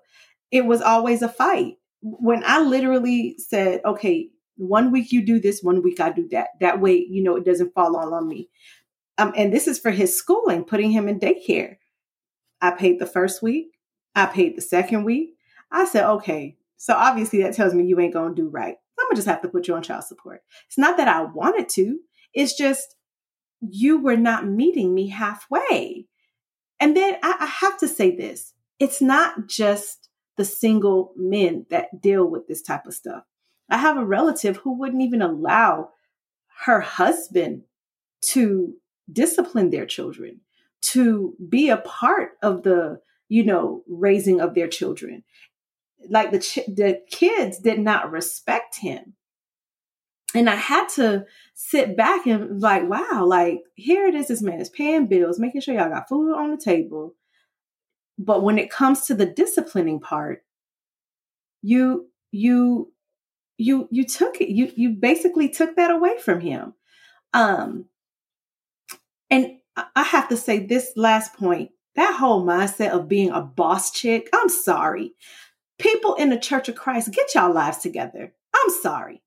it 0.50 0.66
was 0.66 0.80
always 0.80 1.22
a 1.22 1.28
fight. 1.28 1.74
When 2.02 2.42
I 2.44 2.60
literally 2.60 3.36
said, 3.38 3.80
"Okay, 3.84 4.30
one 4.56 4.90
week 4.92 5.12
you 5.12 5.22
do 5.22 5.40
this, 5.40 5.62
one 5.62 5.82
week 5.82 6.00
I 6.00 6.10
do 6.10 6.28
that. 6.28 6.48
That 6.60 6.80
way, 6.80 7.06
you 7.08 7.22
know, 7.22 7.36
it 7.36 7.44
doesn't 7.44 7.74
fall 7.74 7.96
all 7.96 8.14
on 8.14 8.28
me. 8.28 8.48
Um, 9.18 9.32
and 9.36 9.52
this 9.52 9.66
is 9.66 9.78
for 9.78 9.90
his 9.90 10.16
schooling, 10.16 10.64
putting 10.64 10.90
him 10.90 11.08
in 11.08 11.20
daycare. 11.20 11.76
I 12.60 12.72
paid 12.72 12.98
the 12.98 13.06
first 13.06 13.42
week. 13.42 13.68
I 14.14 14.26
paid 14.26 14.56
the 14.56 14.62
second 14.62 15.04
week. 15.04 15.30
I 15.70 15.84
said, 15.84 16.08
okay, 16.08 16.56
so 16.76 16.94
obviously 16.94 17.42
that 17.42 17.54
tells 17.54 17.74
me 17.74 17.84
you 17.84 17.98
ain't 18.00 18.12
going 18.12 18.34
to 18.34 18.42
do 18.42 18.48
right. 18.48 18.76
I'm 18.98 19.06
going 19.06 19.14
to 19.14 19.16
just 19.16 19.28
have 19.28 19.42
to 19.42 19.48
put 19.48 19.66
you 19.66 19.74
on 19.74 19.82
child 19.82 20.04
support. 20.04 20.40
It's 20.66 20.78
not 20.78 20.96
that 20.96 21.08
I 21.08 21.22
wanted 21.22 21.68
to. 21.70 21.98
It's 22.32 22.56
just 22.56 22.94
you 23.60 24.00
were 24.00 24.16
not 24.16 24.46
meeting 24.46 24.94
me 24.94 25.08
halfway. 25.08 26.06
And 26.84 26.94
then 26.94 27.16
I, 27.22 27.36
I 27.40 27.46
have 27.46 27.78
to 27.78 27.88
say 27.88 28.14
this. 28.14 28.52
It's 28.78 29.00
not 29.00 29.46
just 29.48 30.10
the 30.36 30.44
single 30.44 31.14
men 31.16 31.64
that 31.70 32.02
deal 32.02 32.28
with 32.28 32.46
this 32.46 32.60
type 32.60 32.84
of 32.84 32.92
stuff. 32.92 33.22
I 33.70 33.78
have 33.78 33.96
a 33.96 34.04
relative 34.04 34.58
who 34.58 34.78
wouldn't 34.78 35.00
even 35.00 35.22
allow 35.22 35.92
her 36.66 36.80
husband 36.80 37.62
to 38.32 38.74
discipline 39.10 39.70
their 39.70 39.86
children, 39.86 40.42
to 40.82 41.34
be 41.48 41.70
a 41.70 41.78
part 41.78 42.32
of 42.42 42.64
the, 42.64 43.00
you 43.30 43.46
know, 43.46 43.82
raising 43.88 44.42
of 44.42 44.54
their 44.54 44.68
children. 44.68 45.24
Like 46.10 46.32
the 46.32 46.40
ch- 46.40 46.66
the 46.66 47.00
kids 47.10 47.60
did 47.60 47.78
not 47.80 48.10
respect 48.10 48.76
him. 48.76 49.14
And 50.34 50.50
I 50.50 50.56
had 50.56 50.90
to 50.96 51.24
sit 51.54 51.96
back 51.96 52.26
and 52.26 52.60
like, 52.60 52.88
wow, 52.88 53.24
like 53.26 53.60
here 53.74 54.06
it 54.06 54.14
is. 54.14 54.28
This 54.28 54.42
man 54.42 54.60
is 54.60 54.68
paying 54.68 55.06
bills, 55.06 55.38
making 55.38 55.60
sure 55.60 55.74
y'all 55.74 55.88
got 55.88 56.08
food 56.08 56.34
on 56.34 56.50
the 56.50 56.56
table. 56.56 57.14
But 58.18 58.42
when 58.42 58.58
it 58.58 58.70
comes 58.70 59.06
to 59.06 59.14
the 59.14 59.26
disciplining 59.26 60.00
part, 60.00 60.44
you 61.62 62.08
you 62.30 62.92
you 63.56 63.88
you 63.90 64.04
took 64.04 64.40
it 64.40 64.50
you 64.50 64.70
you 64.76 64.90
basically 64.90 65.48
took 65.48 65.76
that 65.76 65.90
away 65.90 66.18
from 66.18 66.40
him 66.40 66.74
um 67.32 67.86
and 69.30 69.52
i 69.96 70.02
have 70.02 70.28
to 70.28 70.36
say 70.36 70.58
this 70.58 70.92
last 70.96 71.32
point 71.34 71.70
that 71.96 72.16
whole 72.18 72.44
mindset 72.44 72.90
of 72.90 73.08
being 73.08 73.30
a 73.30 73.40
boss 73.40 73.90
chick 73.92 74.28
i'm 74.34 74.48
sorry 74.48 75.14
people 75.78 76.14
in 76.14 76.28
the 76.28 76.38
church 76.38 76.68
of 76.68 76.74
christ 76.74 77.12
get 77.12 77.34
y'all 77.34 77.52
lives 77.52 77.78
together 77.78 78.34
i'm 78.54 78.70
sorry 78.82 79.22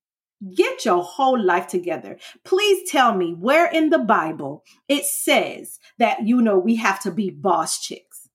Get 0.54 0.84
your 0.84 1.02
whole 1.02 1.42
life 1.42 1.66
together. 1.66 2.18
Please 2.44 2.88
tell 2.90 3.14
me 3.14 3.34
where 3.34 3.66
in 3.66 3.90
the 3.90 3.98
Bible 3.98 4.64
it 4.88 5.04
says 5.04 5.78
that, 5.98 6.26
you 6.26 6.40
know, 6.40 6.58
we 6.58 6.76
have 6.76 7.00
to 7.00 7.10
be 7.10 7.30
boss 7.30 7.80
chicks. 7.80 8.28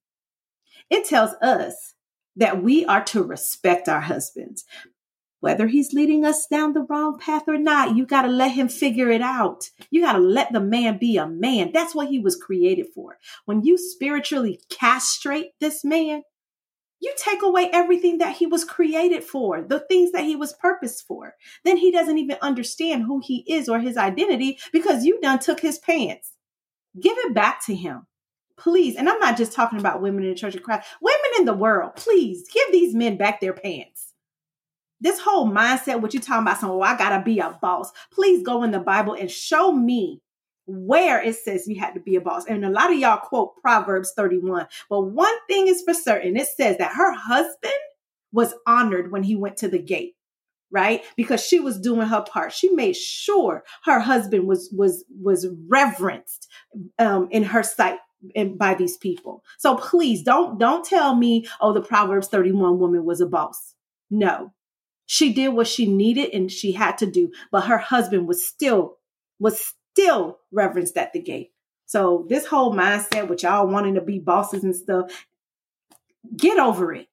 It 0.90 1.06
tells 1.06 1.32
us 1.40 1.94
that 2.36 2.62
we 2.62 2.84
are 2.84 3.02
to 3.04 3.22
respect 3.22 3.88
our 3.88 4.02
husbands 4.02 4.64
whether 5.44 5.66
he's 5.66 5.92
leading 5.92 6.24
us 6.24 6.46
down 6.46 6.72
the 6.72 6.86
wrong 6.88 7.18
path 7.18 7.42
or 7.46 7.58
not, 7.58 7.94
you 7.94 8.06
got 8.06 8.22
to 8.22 8.28
let 8.28 8.52
him 8.52 8.66
figure 8.66 9.10
it 9.10 9.20
out. 9.20 9.68
You 9.90 10.00
got 10.00 10.14
to 10.14 10.18
let 10.18 10.54
the 10.54 10.60
man 10.60 10.96
be 10.96 11.18
a 11.18 11.26
man. 11.26 11.70
That's 11.70 11.94
what 11.94 12.08
he 12.08 12.18
was 12.18 12.34
created 12.34 12.86
for. 12.94 13.18
When 13.44 13.62
you 13.62 13.76
spiritually 13.76 14.58
castrate 14.70 15.48
this 15.60 15.84
man, 15.84 16.22
you 17.00 17.12
take 17.16 17.42
away 17.42 17.70
everything 17.72 18.18
that 18.18 18.36
he 18.36 18.46
was 18.46 18.64
created 18.64 19.24
for, 19.24 19.62
the 19.62 19.80
things 19.80 20.12
that 20.12 20.24
he 20.24 20.36
was 20.36 20.54
purposed 20.54 21.06
for. 21.06 21.34
Then 21.64 21.76
he 21.76 21.90
doesn't 21.90 22.18
even 22.18 22.38
understand 22.40 23.02
who 23.04 23.20
he 23.22 23.44
is 23.46 23.68
or 23.68 23.78
his 23.78 23.96
identity 23.96 24.58
because 24.72 25.04
you 25.04 25.20
done 25.20 25.38
took 25.38 25.60
his 25.60 25.78
pants. 25.78 26.32
Give 27.00 27.16
it 27.18 27.34
back 27.34 27.64
to 27.66 27.74
him 27.74 28.06
please, 28.56 28.96
and 28.96 29.08
I'm 29.08 29.18
not 29.18 29.36
just 29.36 29.52
talking 29.52 29.78
about 29.78 30.00
women 30.00 30.24
in 30.24 30.30
the 30.30 30.36
Church 30.36 30.54
of 30.54 30.62
Christ, 30.62 30.86
women 31.00 31.18
in 31.38 31.44
the 31.44 31.54
world, 31.54 31.96
please 31.96 32.46
give 32.52 32.70
these 32.72 32.94
men 32.94 33.16
back 33.16 33.40
their 33.40 33.52
pants. 33.52 34.12
This 35.00 35.20
whole 35.20 35.50
mindset, 35.50 36.00
what 36.00 36.14
you're 36.14 36.22
talking 36.22 36.42
about, 36.42 36.60
saying, 36.60 36.72
well, 36.72 36.80
oh, 36.80 36.94
I 36.94 36.96
gotta 36.96 37.22
be 37.22 37.38
a 37.40 37.58
boss. 37.60 37.90
Please 38.12 38.42
go 38.42 38.62
in 38.62 38.70
the 38.70 38.78
Bible 38.78 39.14
and 39.14 39.30
show 39.30 39.72
me 39.72 40.22
where 40.66 41.22
it 41.22 41.36
says 41.36 41.66
you 41.66 41.78
had 41.78 41.94
to 41.94 42.00
be 42.00 42.16
a 42.16 42.20
boss. 42.20 42.46
And 42.46 42.64
a 42.64 42.70
lot 42.70 42.90
of 42.92 42.98
y'all 42.98 43.18
quote 43.18 43.56
Proverbs 43.60 44.12
31. 44.16 44.66
But 44.88 45.00
one 45.02 45.34
thing 45.46 45.66
is 45.66 45.82
for 45.82 45.94
certain. 45.94 46.36
It 46.36 46.48
says 46.48 46.78
that 46.78 46.94
her 46.94 47.12
husband 47.12 47.72
was 48.32 48.54
honored 48.66 49.12
when 49.12 49.22
he 49.22 49.36
went 49.36 49.58
to 49.58 49.68
the 49.68 49.78
gate 49.78 50.14
right? 50.70 51.04
Because 51.16 51.40
she 51.40 51.60
was 51.60 51.78
doing 51.78 52.08
her 52.08 52.22
part. 52.22 52.52
She 52.52 52.68
made 52.70 52.96
sure 52.96 53.62
her 53.84 54.00
husband 54.00 54.48
was 54.48 54.74
was 54.76 55.04
was 55.22 55.46
reverenced 55.68 56.48
um, 56.98 57.28
in 57.30 57.44
her 57.44 57.62
sight 57.62 57.98
and 58.34 58.58
by 58.58 58.74
these 58.74 58.96
people. 58.96 59.44
So 59.58 59.76
please 59.76 60.22
don't 60.22 60.58
don't 60.58 60.84
tell 60.84 61.14
me 61.14 61.46
oh 61.60 61.72
the 61.72 61.80
proverbs 61.80 62.28
31 62.28 62.78
woman 62.78 63.04
was 63.04 63.20
a 63.20 63.26
boss. 63.26 63.74
No. 64.10 64.52
She 65.06 65.32
did 65.32 65.48
what 65.48 65.68
she 65.68 65.86
needed 65.86 66.30
and 66.34 66.50
she 66.50 66.72
had 66.72 66.98
to 66.98 67.06
do 67.06 67.30
but 67.52 67.66
her 67.66 67.78
husband 67.78 68.26
was 68.26 68.46
still 68.46 68.96
was 69.38 69.74
still 69.94 70.38
reverenced 70.52 70.96
at 70.96 71.12
the 71.12 71.20
gate 71.20 71.52
so 71.86 72.26
this 72.28 72.46
whole 72.46 72.74
mindset 72.74 73.28
with 73.28 73.42
y'all 73.42 73.66
wanting 73.66 73.94
to 73.94 74.00
be 74.00 74.18
bosses 74.18 74.64
and 74.64 74.74
stuff 74.74 75.26
get 76.36 76.58
over 76.58 76.92
it 76.92 77.08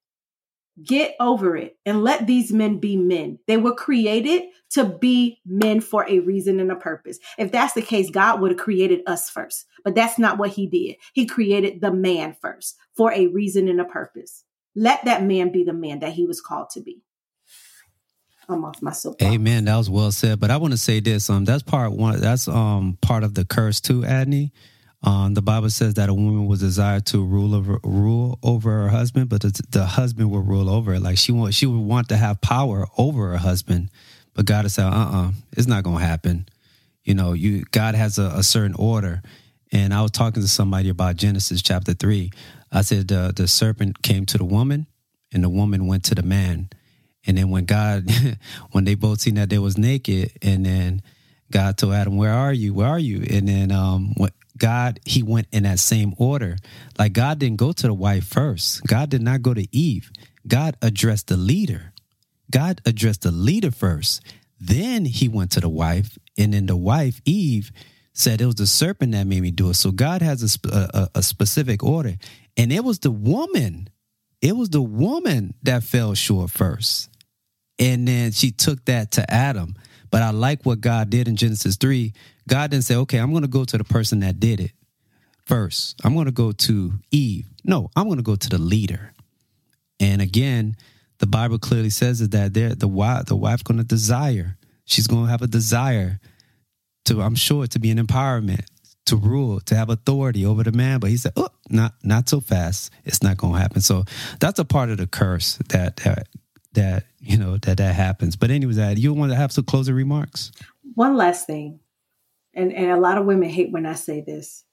Get 0.82 1.15
over 1.20 1.58
it 1.58 1.78
and 1.86 2.04
let 2.04 2.28
these 2.28 2.52
men 2.52 2.78
be 2.80 2.96
men. 2.96 3.39
They 3.46 3.58
were 3.58 3.76
created 3.76 4.44
to 4.72 4.86
be 4.86 5.39
men 5.46 5.82
for 5.82 6.08
a 6.10 6.20
reason 6.20 6.60
and 6.60 6.72
a 6.72 6.76
purpose. 6.76 7.20
If 7.38 7.52
that's 7.52 7.74
the 7.74 7.82
case, 7.82 8.10
God 8.10 8.39
would 8.39 8.52
have 8.52 8.60
created 8.60 9.02
us 9.06 9.30
first, 9.30 9.65
but 9.84 9.96
that's 9.96 10.17
not 10.17 10.38
what 10.38 10.52
he 10.52 10.67
did. 10.67 10.96
He 11.13 11.26
created 11.26 11.82
the 11.82 11.91
man 11.91 12.36
first 12.41 12.78
for 12.96 13.12
a 13.12 13.28
reason 13.28 13.67
and 13.67 13.82
a 13.82 13.86
purpose. 13.86 14.46
Let 14.74 15.04
that 15.06 15.24
man 15.24 15.52
be 15.52 15.63
the 15.63 15.74
man 15.74 16.00
that 16.00 16.13
he 16.13 16.26
was 16.26 16.39
called 16.39 16.70
to 16.72 16.82
be. 16.82 17.04
Off 18.54 18.82
my 18.82 18.92
soapbox. 18.92 19.32
Amen. 19.32 19.66
That 19.66 19.78
was 19.78 19.90
well 19.90 20.12
said. 20.12 20.40
But 20.40 20.52
I 20.52 20.58
want 20.58 20.74
to 20.74 20.78
say 20.78 21.00
this. 21.00 21.30
Um, 21.30 21.46
that's 21.46 21.64
part 21.64 21.92
one. 21.92 22.20
That's 22.20 22.48
um 22.48 22.98
part 23.02 23.24
of 23.24 23.34
the 23.34 23.46
curse 23.46 23.82
too, 23.82 24.02
Adney. 24.02 24.52
Um, 25.04 25.34
the 25.34 25.42
Bible 25.42 25.70
says 25.72 25.96
that 25.96 26.10
a 26.10 26.14
woman 26.14 26.46
was 26.46 26.60
desired 26.60 27.08
to 27.08 27.26
rule 27.26 27.56
over 27.56 27.80
rule 27.84 28.38
over 28.44 28.70
her 28.84 28.90
husband, 28.90 29.30
but 29.30 29.42
the, 29.42 29.60
the 29.70 29.86
husband 29.86 30.30
will 30.30 30.44
rule 30.44 30.70
over 30.70 30.94
her. 30.94 31.00
Like 31.00 31.18
she 31.18 31.32
want, 31.32 31.56
she 31.56 31.66
would 31.66 31.80
want 31.80 32.10
to 32.10 32.18
have 32.18 32.40
power 32.40 32.86
over 32.98 33.32
her 33.32 33.38
husband, 33.38 33.90
but 34.36 34.46
God 34.46 34.66
has 34.66 34.76
said, 34.76 34.86
"Uh, 34.86 34.90
uh-uh, 34.90 35.28
uh 35.28 35.32
it's 35.54 35.68
not 35.68 35.84
to 35.84 35.92
happen." 35.96 36.48
You 37.04 37.16
know, 37.16 37.34
you 37.34 37.64
God 37.72 37.96
has 37.96 38.20
a, 38.20 38.26
a, 38.36 38.44
certain 38.44 38.76
order. 38.76 39.24
And 39.72 39.94
I 39.94 40.02
was 40.02 40.12
talking 40.12 40.44
to 40.44 40.50
somebody 40.50 40.90
about 40.90 41.16
Genesis 41.16 41.62
chapter 41.62 41.94
three. 41.94 42.32
I 42.72 42.82
said 42.82 43.08
the 43.08 43.34
the 43.36 43.48
serpent 43.48 44.02
came 44.04 44.26
to 44.28 44.38
the 44.38 44.46
woman, 44.46 44.86
and 45.34 45.44
the 45.44 45.50
woman 45.50 45.88
went 45.88 46.04
to 46.06 46.16
the 46.16 46.24
man. 46.24 46.70
And 47.26 47.38
then 47.38 47.50
when 47.50 47.66
God, 47.66 48.10
when 48.72 48.86
they 48.86 48.96
both 48.96 49.22
seen 49.22 49.36
that 49.36 49.50
they 49.50 49.60
was 49.60 49.78
naked, 49.78 50.32
and 50.42 50.66
then 50.66 51.02
God 51.52 51.78
told 51.78 51.94
Adam, 51.94 52.18
"Where 52.18 52.34
are 52.34 52.54
you? 52.54 52.74
Where 52.74 52.88
are 52.88 53.00
you?" 53.00 53.26
And 53.30 53.48
then 53.48 53.72
um, 53.72 54.14
God, 54.58 55.00
he 55.06 55.24
went 55.24 55.48
in 55.52 55.64
that 55.64 55.80
same 55.80 56.14
order. 56.18 56.58
Like 56.98 57.14
God 57.14 57.40
didn't 57.40 57.58
go 57.58 57.72
to 57.72 57.88
the 57.88 57.94
wife 57.94 58.26
first. 58.26 58.86
God 58.86 59.10
did 59.10 59.22
not 59.22 59.42
go 59.42 59.54
to 59.54 59.68
Eve. 59.76 60.12
God 60.48 60.78
addressed 60.82 61.28
the 61.28 61.38
leader. 61.38 61.94
God 62.50 62.82
addressed 62.86 63.22
the 63.22 63.32
leader 63.32 63.72
first. 63.72 64.22
Then 64.60 65.06
he 65.06 65.28
went 65.28 65.52
to 65.54 65.60
the 65.60 65.70
wife, 65.70 66.18
and 66.38 66.54
then 66.54 66.68
the 66.68 66.78
wife, 66.78 67.20
Eve, 67.26 67.72
said 68.14 68.42
it 68.42 68.46
was 68.46 68.56
the 68.56 68.68
serpent 68.68 69.14
that 69.14 69.26
made 69.26 69.42
me 69.42 69.52
do 69.52 69.70
it. 69.70 69.76
So 69.76 69.92
God 69.92 70.22
has 70.22 70.60
a, 70.64 70.70
a, 70.70 71.10
a 71.16 71.24
specific 71.24 71.84
order, 71.84 72.16
and 72.58 72.72
it 72.72 72.84
was 72.84 73.00
the 73.00 73.12
woman. 73.12 73.90
It 74.42 74.56
was 74.56 74.70
the 74.70 74.82
woman 74.82 75.56
that 75.64 75.84
fell 75.84 76.14
short 76.14 76.52
first, 76.52 77.10
and 77.82 78.08
then 78.08 78.32
she 78.32 78.52
took 78.52 78.86
that 78.86 79.12
to 79.13 79.34
Adam. 79.34 79.76
But 80.12 80.22
I 80.22 80.30
like 80.30 80.65
what 80.65 80.82
God 80.82 81.10
did 81.10 81.28
in 81.28 81.36
Genesis 81.36 81.78
3. 81.78 82.13
God 82.48 82.70
didn't 82.70 82.84
say, 82.84 82.96
okay, 82.96 83.17
I'm 83.17 83.32
going 83.32 83.41
to 83.41 83.50
go 83.50 83.65
to 83.65 83.78
the 83.78 83.84
person 83.84 84.20
that 84.20 84.39
did 84.39 84.60
it 84.60 84.72
first. 85.46 86.00
I'm 86.04 86.13
going 86.13 86.28
to 86.28 86.32
go 86.32 86.52
to 86.52 86.94
Eve. 87.10 87.48
No, 87.63 87.89
I'm 87.96 88.06
going 88.06 88.17
to 88.17 88.24
go 88.24 88.36
to 88.36 88.50
the 88.50 88.60
leader. 88.60 89.13
And 90.00 90.22
again, 90.22 90.76
the 91.20 91.28
Bible 91.28 91.60
clearly 91.60 91.89
says 91.89 92.20
that 92.28 92.54
the 92.54 92.88
wife, 92.88 93.26
the 93.26 93.36
wife 93.36 93.63
going 93.63 93.78
to 93.80 93.84
desire. 93.84 94.58
She's 94.86 95.08
going 95.08 95.26
to 95.26 95.32
have 95.32 95.41
a 95.41 95.48
desire 95.48 96.20
to, 97.06 97.22
I'm 97.22 97.36
sure, 97.36 97.65
to 97.67 97.80
be 97.80 97.89
an 97.89 97.98
empowerment, 97.98 98.65
to 99.06 99.15
rule, 99.15 99.60
to 99.62 99.76
have 99.76 99.89
authority 99.89 100.46
over 100.46 100.63
the 100.63 100.72
man. 100.72 101.00
But 101.00 101.10
he 101.10 101.17
said, 101.17 101.34
oh, 101.36 101.50
not, 101.70 101.94
not 102.04 102.30
so 102.30 102.41
fast. 102.41 102.91
It's 103.06 103.24
not 103.24 103.38
going 103.38 103.54
to 103.54 103.60
happen. 103.60 103.82
So 103.82 104.04
that's 104.39 104.60
a 104.60 104.65
part 104.65 104.89
of 104.89 104.98
the 104.98 105.08
curse 105.08 105.58
that, 105.70 105.98
that 105.98 106.28
that 106.74 107.06
you 107.20 107.38
know 107.38 107.58
that 107.58 107.78
that 107.78 107.96
happens. 107.96 108.36
But 108.36 108.52
anyways, 108.52 108.78
that 108.78 108.98
you 108.98 109.14
want 109.14 109.32
to 109.32 109.36
have 109.36 109.52
some 109.52 109.66
closing 109.66 109.96
remarks. 109.96 110.52
One 110.96 111.16
last 111.16 111.48
thing, 111.48 111.80
and 112.54 112.74
and 112.74 112.92
a 112.92 113.00
lot 113.00 113.18
of 113.18 113.26
women 113.26 113.50
hate 113.50 113.72
when 113.72 113.86
I 113.86 113.94
say 113.94 114.22
this. 114.22 114.64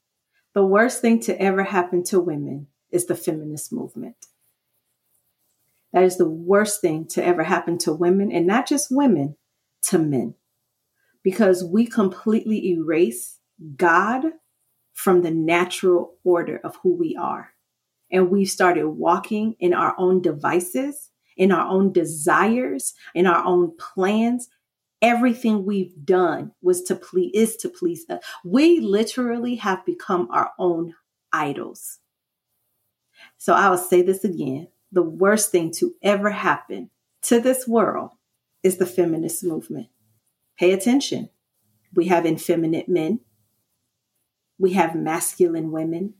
The 0.54 0.64
worst 0.64 1.00
thing 1.00 1.20
to 1.20 1.40
ever 1.40 1.64
happen 1.64 2.02
to 2.04 2.20
women 2.20 2.68
is 2.90 3.06
the 3.06 3.14
feminist 3.14 3.72
movement. 3.72 4.16
That 5.92 6.04
is 6.04 6.18
the 6.18 6.28
worst 6.28 6.80
thing 6.80 7.06
to 7.08 7.24
ever 7.24 7.44
happen 7.44 7.78
to 7.78 7.92
women, 7.92 8.30
and 8.30 8.46
not 8.46 8.66
just 8.66 8.88
women, 8.90 9.36
to 9.84 9.98
men, 9.98 10.34
because 11.22 11.64
we 11.64 11.86
completely 11.86 12.70
erase 12.70 13.38
God 13.76 14.24
from 14.92 15.22
the 15.22 15.30
natural 15.30 16.14
order 16.24 16.60
of 16.62 16.76
who 16.82 16.94
we 16.94 17.16
are. 17.16 17.52
And 18.10 18.30
we've 18.30 18.48
started 18.48 18.88
walking 18.88 19.54
in 19.60 19.72
our 19.72 19.94
own 19.98 20.20
devices 20.22 21.07
in 21.38 21.52
our 21.52 21.66
own 21.66 21.92
desires, 21.92 22.94
in 23.14 23.26
our 23.26 23.44
own 23.44 23.74
plans. 23.78 24.48
Everything 25.00 25.64
we've 25.64 25.94
done 26.04 26.52
was 26.60 26.82
to 26.82 26.96
please 26.96 27.30
is 27.32 27.56
to 27.58 27.68
please 27.68 28.04
us. 28.10 28.22
We 28.44 28.80
literally 28.80 29.54
have 29.54 29.86
become 29.86 30.28
our 30.32 30.50
own 30.58 30.94
idols. 31.32 31.98
So 33.38 33.54
I 33.54 33.70
will 33.70 33.78
say 33.78 34.02
this 34.02 34.24
again. 34.24 34.68
The 34.90 35.02
worst 35.02 35.52
thing 35.52 35.70
to 35.74 35.94
ever 36.02 36.30
happen 36.30 36.90
to 37.22 37.40
this 37.40 37.66
world 37.68 38.10
is 38.62 38.78
the 38.78 38.86
feminist 38.86 39.44
movement. 39.44 39.88
Pay 40.58 40.72
attention. 40.72 41.30
We 41.94 42.06
have 42.06 42.26
effeminate 42.26 42.88
men. 42.88 43.20
We 44.58 44.72
have 44.72 44.96
masculine 44.96 45.70
women. 45.70 46.14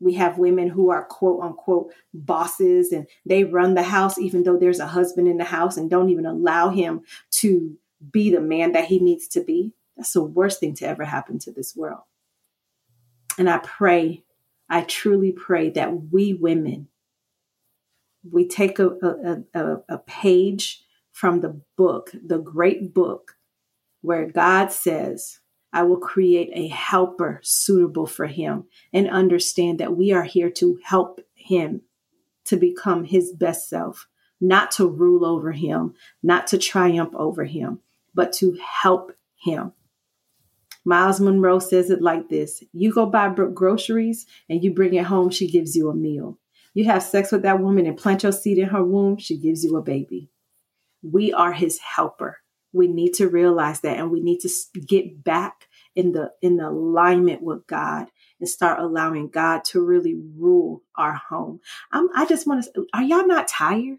We 0.00 0.14
have 0.14 0.38
women 0.38 0.68
who 0.68 0.90
are 0.90 1.04
quote 1.04 1.42
unquote 1.42 1.92
bosses 2.14 2.90
and 2.90 3.06
they 3.26 3.44
run 3.44 3.74
the 3.74 3.82
house, 3.82 4.18
even 4.18 4.42
though 4.42 4.56
there's 4.56 4.80
a 4.80 4.86
husband 4.86 5.28
in 5.28 5.36
the 5.36 5.44
house 5.44 5.76
and 5.76 5.90
don't 5.90 6.10
even 6.10 6.26
allow 6.26 6.70
him 6.70 7.02
to 7.32 7.76
be 8.10 8.30
the 8.30 8.40
man 8.40 8.72
that 8.72 8.86
he 8.86 8.98
needs 8.98 9.28
to 9.28 9.44
be. 9.44 9.74
That's 9.96 10.12
the 10.12 10.24
worst 10.24 10.60
thing 10.60 10.74
to 10.76 10.86
ever 10.86 11.04
happen 11.04 11.38
to 11.40 11.52
this 11.52 11.76
world. 11.76 12.00
And 13.38 13.48
I 13.48 13.58
pray, 13.58 14.24
I 14.68 14.82
truly 14.82 15.32
pray 15.32 15.70
that 15.70 16.10
we 16.10 16.32
women, 16.32 16.88
we 18.28 18.46
take 18.46 18.78
a, 18.78 18.88
a, 18.88 19.42
a, 19.54 19.76
a 19.88 19.98
page 19.98 20.82
from 21.12 21.40
the 21.40 21.60
book, 21.76 22.10
the 22.24 22.38
great 22.38 22.94
book, 22.94 23.36
where 24.00 24.26
God 24.26 24.72
says, 24.72 25.39
I 25.72 25.84
will 25.84 25.98
create 25.98 26.50
a 26.52 26.68
helper 26.68 27.40
suitable 27.42 28.06
for 28.06 28.26
him 28.26 28.64
and 28.92 29.08
understand 29.08 29.78
that 29.78 29.96
we 29.96 30.12
are 30.12 30.24
here 30.24 30.50
to 30.50 30.78
help 30.84 31.20
him 31.34 31.82
to 32.46 32.56
become 32.56 33.04
his 33.04 33.32
best 33.32 33.68
self, 33.68 34.08
not 34.40 34.72
to 34.72 34.88
rule 34.88 35.24
over 35.24 35.52
him, 35.52 35.94
not 36.22 36.48
to 36.48 36.58
triumph 36.58 37.14
over 37.14 37.44
him, 37.44 37.80
but 38.14 38.32
to 38.34 38.58
help 38.60 39.12
him. 39.44 39.72
Myles 40.84 41.20
Munroe 41.20 41.58
says 41.58 41.90
it 41.90 42.02
like 42.02 42.28
this 42.28 42.62
You 42.72 42.92
go 42.92 43.06
buy 43.06 43.28
groceries 43.28 44.26
and 44.48 44.64
you 44.64 44.72
bring 44.72 44.94
it 44.94 45.04
home, 45.04 45.30
she 45.30 45.50
gives 45.50 45.76
you 45.76 45.88
a 45.88 45.94
meal. 45.94 46.38
You 46.74 46.84
have 46.86 47.02
sex 47.02 47.30
with 47.30 47.42
that 47.42 47.60
woman 47.60 47.86
and 47.86 47.96
plant 47.96 48.22
your 48.22 48.32
seed 48.32 48.58
in 48.58 48.68
her 48.68 48.84
womb, 48.84 49.18
she 49.18 49.38
gives 49.38 49.64
you 49.64 49.76
a 49.76 49.82
baby. 49.82 50.30
We 51.02 51.32
are 51.32 51.52
his 51.52 51.78
helper 51.78 52.38
we 52.72 52.86
need 52.86 53.14
to 53.14 53.28
realize 53.28 53.80
that 53.80 53.98
and 53.98 54.10
we 54.10 54.20
need 54.20 54.40
to 54.40 54.48
get 54.86 55.24
back 55.24 55.68
in 55.94 56.12
the 56.12 56.32
in 56.40 56.56
the 56.56 56.68
alignment 56.68 57.42
with 57.42 57.66
God 57.66 58.08
and 58.38 58.48
start 58.48 58.78
allowing 58.78 59.28
God 59.28 59.64
to 59.66 59.80
really 59.80 60.16
rule 60.36 60.82
our 60.96 61.14
home. 61.14 61.60
I'm, 61.92 62.08
I 62.14 62.26
just 62.26 62.46
want 62.46 62.64
to 62.64 62.86
are 62.94 63.02
y'all 63.02 63.26
not 63.26 63.48
tired? 63.48 63.98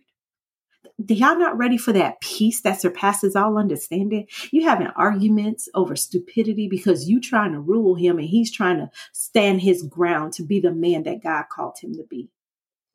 Do 1.04 1.14
y'all 1.14 1.38
not 1.38 1.58
ready 1.58 1.78
for 1.78 1.94
that 1.94 2.22
peace 2.22 2.62
that 2.62 2.80
surpasses 2.80 3.36
all 3.36 3.58
understanding? 3.58 4.28
You 4.52 4.68
having 4.68 4.88
arguments 4.88 5.68
over 5.74 5.96
stupidity 5.96 6.68
because 6.68 7.10
you 7.10 7.20
trying 7.20 7.54
to 7.54 7.60
rule 7.60 7.96
him 7.96 8.20
and 8.20 8.28
he's 8.28 8.52
trying 8.52 8.78
to 8.78 8.90
stand 9.12 9.62
his 9.62 9.84
ground 9.84 10.34
to 10.34 10.44
be 10.44 10.60
the 10.60 10.72
man 10.72 11.04
that 11.04 11.24
God 11.24 11.46
called 11.50 11.78
him 11.82 11.96
to 11.96 12.04
be. 12.04 12.30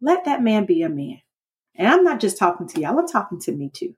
Let 0.01 0.25
that 0.25 0.43
man 0.43 0.67
be 0.67 0.83
a 0.83 0.89
man. 0.89 1.21
And 1.75 1.89
I'm 1.89 2.05
not 2.05 2.21
just 2.21 2.39
talking 2.39 2.69
to 2.69 2.81
y'all, 2.81 2.99
I'm 2.99 3.09
talking 3.09 3.41
to 3.41 3.53
me 3.53 3.71
too. 3.73 3.95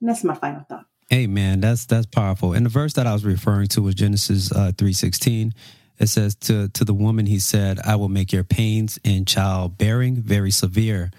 That's 0.00 0.24
my 0.24 0.34
final 0.34 0.64
thought. 0.68 0.86
Amen. 1.12 1.60
That's 1.60 1.86
that's 1.86 2.06
powerful. 2.06 2.52
And 2.52 2.66
the 2.66 2.70
verse 2.70 2.92
that 2.94 3.06
I 3.06 3.12
was 3.12 3.24
referring 3.24 3.68
to 3.68 3.82
was 3.82 3.94
Genesis 3.94 4.52
uh, 4.52 4.72
three 4.76 4.92
sixteen. 4.92 5.52
It 5.98 6.08
says 6.08 6.34
to 6.36 6.68
to 6.68 6.84
the 6.84 6.94
woman 6.94 7.26
he 7.26 7.38
said, 7.38 7.80
"I 7.84 7.96
will 7.96 8.08
make 8.08 8.32
your 8.32 8.44
pains 8.44 8.98
in 9.02 9.24
childbearing 9.24 10.16
very 10.16 10.50
severe. 10.50 11.10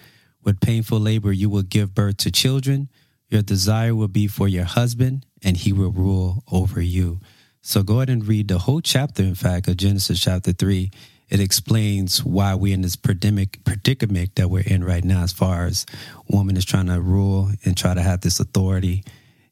With 0.43 0.61
painful 0.61 0.99
labor 0.99 1.31
you 1.31 1.49
will 1.49 1.63
give 1.63 1.93
birth 1.93 2.17
to 2.17 2.31
children. 2.31 2.89
Your 3.29 3.41
desire 3.41 3.93
will 3.93 4.07
be 4.07 4.27
for 4.27 4.47
your 4.47 4.63
husband, 4.63 5.25
and 5.43 5.57
he 5.57 5.73
will 5.73 5.91
rule 5.91 6.43
over 6.51 6.81
you." 6.81 7.19
So 7.61 7.83
go 7.83 7.97
ahead 7.97 8.09
and 8.09 8.25
read 8.25 8.47
the 8.47 8.59
whole 8.59 8.81
chapter. 8.81 9.23
In 9.23 9.35
fact, 9.35 9.67
of 9.67 9.77
Genesis 9.77 10.19
chapter 10.19 10.53
three, 10.53 10.91
it 11.29 11.39
explains 11.39 12.23
why 12.23 12.55
we're 12.55 12.73
in 12.73 12.81
this 12.81 12.95
predicament 12.95 13.63
predicament 13.63 14.35
that 14.35 14.49
we're 14.49 14.63
in 14.65 14.83
right 14.83 15.03
now, 15.03 15.23
as 15.23 15.31
far 15.31 15.65
as 15.65 15.85
woman 16.27 16.57
is 16.57 16.65
trying 16.65 16.87
to 16.87 16.99
rule 17.01 17.49
and 17.65 17.77
try 17.77 17.93
to 17.93 18.01
have 18.01 18.21
this 18.21 18.39
authority 18.39 19.03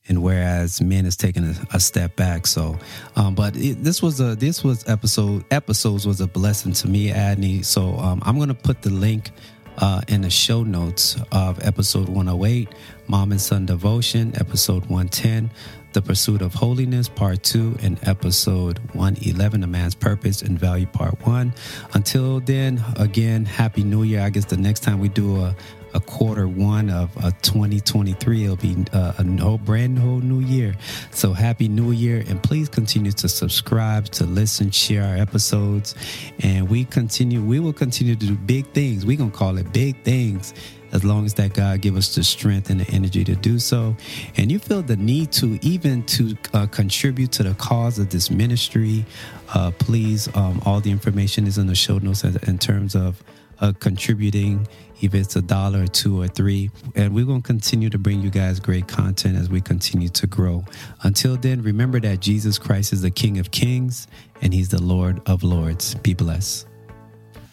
and 0.09 0.23
whereas 0.23 0.81
men 0.81 1.05
is 1.05 1.17
taking 1.17 1.43
a, 1.43 1.55
a 1.73 1.79
step 1.79 2.15
back. 2.15 2.47
So, 2.47 2.77
um, 3.15 3.35
but 3.35 3.55
it, 3.55 3.83
this 3.83 4.01
was 4.01 4.19
a 4.19 4.35
this 4.35 4.63
was 4.63 4.87
episode 4.87 5.45
episodes 5.51 6.07
was 6.07 6.21
a 6.21 6.27
blessing 6.27 6.73
to 6.73 6.87
me, 6.87 7.09
Adney. 7.11 7.63
So 7.63 7.97
um, 7.97 8.21
I'm 8.25 8.39
gonna 8.39 8.53
put 8.53 8.81
the 8.81 8.89
link 8.89 9.31
uh, 9.77 10.01
in 10.07 10.21
the 10.21 10.29
show 10.29 10.63
notes 10.63 11.17
of 11.31 11.63
episode 11.63 12.09
108, 12.09 12.69
Mom 13.07 13.31
and 13.31 13.41
Son 13.41 13.65
Devotion, 13.65 14.33
episode 14.39 14.81
110. 14.83 15.51
The 15.97 16.03
Pursuit 16.03 16.43
of 16.43 16.53
Holiness, 16.53 17.10
Part 17.10 17.41
2, 17.41 17.77
and 17.81 17.97
Episode 18.07 18.77
111, 18.93 19.63
A 19.63 19.65
Man's 19.65 19.95
Purpose 19.95 20.43
and 20.43 20.60
Value, 20.60 20.86
Part 20.86 21.25
1. 21.25 21.51
Until 21.93 22.39
then, 22.39 22.86
again, 22.97 23.45
Happy 23.45 23.83
New 23.83 24.03
Year. 24.03 24.21
I 24.21 24.29
guess 24.29 24.45
the 24.45 24.57
next 24.57 24.81
time 24.81 24.99
we 24.99 25.10
do 25.10 25.38
a, 25.38 25.55
a 25.95 25.99
quarter 25.99 26.47
one 26.47 26.91
of 26.91 27.10
uh, 27.17 27.31
2023. 27.41 28.43
It'll 28.43 28.57
be 28.57 28.77
uh, 28.93 29.13
a 29.17 29.57
brand 29.57 29.97
whole 29.97 30.19
new 30.19 30.39
year. 30.39 30.75
So 31.10 31.33
happy 31.33 31.67
new 31.67 31.89
year. 31.89 32.23
And 32.27 32.43
please 32.43 32.69
continue 32.69 33.12
to 33.13 33.27
subscribe, 33.27 34.05
to 34.10 34.25
listen, 34.25 34.69
share 34.69 35.03
our 35.03 35.17
episodes. 35.17 35.95
And 36.43 36.69
we 36.69 36.86
continue, 36.86 37.41
we 37.41 37.60
will 37.60 37.73
continue 37.73 38.15
to 38.15 38.23
do 38.27 38.36
big 38.36 38.67
things. 38.67 39.03
We're 39.03 39.17
going 39.17 39.31
to 39.31 39.36
call 39.36 39.57
it 39.57 39.73
big 39.73 40.03
things 40.03 40.53
as 40.97 41.05
long 41.05 41.25
as 41.25 41.36
that 41.36 41.53
God 41.53 41.81
give 41.81 41.95
us 41.95 42.15
the 42.15 42.23
strength 42.23 42.71
and 42.71 42.79
the 42.79 42.89
energy 42.91 43.23
to 43.23 43.36
do 43.36 43.60
so. 43.60 43.95
And 44.36 44.51
you 44.51 44.57
feel 44.57 44.81
the 44.81 44.97
need 44.97 45.31
to 45.33 45.60
even 45.62 46.03
to 46.07 46.36
uh, 46.53 46.65
contribute 46.65 47.31
to 47.33 47.43
the 47.43 47.53
cause 47.53 47.99
of 47.99 48.10
this 48.10 48.31
ministry, 48.31 49.05
uh, 49.53 49.71
please, 49.77 50.27
um, 50.36 50.60
all 50.65 50.81
the 50.81 50.89
information 50.89 51.45
is 51.45 51.60
in 51.60 51.67
the 51.67 51.75
show 51.75 51.99
notes 51.99 52.23
in 52.23 52.57
terms 52.57 52.95
of 52.95 53.23
uh, 53.60 53.73
contributing, 53.79 54.67
if 55.01 55.13
it's 55.13 55.36
a 55.36 55.41
dollar 55.41 55.83
or 55.83 55.88
two 55.88 56.19
or 56.19 56.27
three. 56.27 56.71
And 56.95 57.13
we're 57.13 57.25
going 57.25 57.43
to 57.43 57.47
continue 57.47 57.91
to 57.91 57.99
bring 57.99 58.21
you 58.21 58.31
guys 58.31 58.60
great 58.60 58.88
content 58.88 59.38
as 59.38 59.49
we 59.49 59.62
continue 59.62 60.10
to 60.10 60.25
grow. 60.25 60.65
Until 61.03 61.38
then, 61.38 61.62
remember 61.62 61.99
that 61.99 62.21
Jesus 62.21 62.57
Christ 62.57 62.91
is 62.91 63.03
the 63.03 63.12
King 63.12 63.38
of 63.38 63.51
Kings 63.51 64.07
and 64.41 64.51
He's 64.51 64.69
the 64.69 64.81
Lord 64.81 65.21
of 65.27 65.43
Lords. 65.43 65.93
Be 65.93 66.15
blessed. 66.15 66.67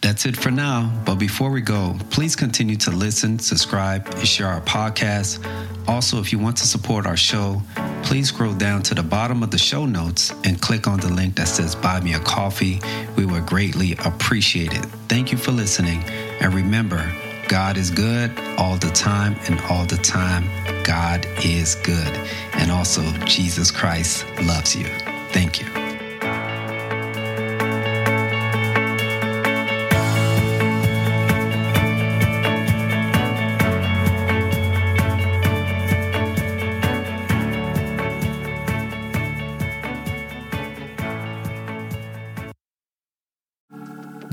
That's 0.05 0.27
it 0.27 0.37
for 0.37 0.51
now. 0.51 0.93
But 1.03 1.15
before 1.15 1.49
we 1.49 1.61
go, 1.61 1.97
please 2.11 2.35
continue 2.35 2.75
to 2.75 2.91
listen, 2.91 3.39
subscribe, 3.39 4.07
and 4.07 4.27
share 4.27 4.45
our 4.45 4.61
podcast. 4.61 5.43
Also, 5.87 6.19
if 6.19 6.31
you 6.31 6.37
want 6.37 6.57
to 6.57 6.67
support 6.67 7.07
our 7.07 7.17
show, 7.17 7.59
please 8.03 8.27
scroll 8.27 8.53
down 8.53 8.83
to 8.83 8.93
the 8.93 9.01
bottom 9.01 9.41
of 9.41 9.49
the 9.49 9.57
show 9.57 9.87
notes 9.87 10.31
and 10.43 10.61
click 10.61 10.85
on 10.85 10.99
the 10.99 11.11
link 11.11 11.33
that 11.37 11.47
says 11.47 11.73
Buy 11.73 12.01
Me 12.01 12.13
a 12.13 12.19
Coffee. 12.19 12.79
We 13.15 13.25
would 13.25 13.47
greatly 13.47 13.93
appreciate 13.93 14.73
it. 14.73 14.85
Thank 15.09 15.31
you 15.31 15.39
for 15.39 15.51
listening. 15.51 16.03
And 16.39 16.53
remember, 16.53 17.11
God 17.47 17.75
is 17.75 17.89
good 17.89 18.29
all 18.59 18.77
the 18.77 18.91
time, 18.91 19.35
and 19.47 19.59
all 19.71 19.87
the 19.87 19.97
time, 19.97 20.45
God 20.83 21.25
is 21.43 21.73
good. 21.73 22.13
And 22.53 22.69
also, 22.69 23.01
Jesus 23.25 23.71
Christ 23.71 24.23
loves 24.43 24.75
you. 24.75 24.85
Thank 25.31 25.61
you. 25.61 25.84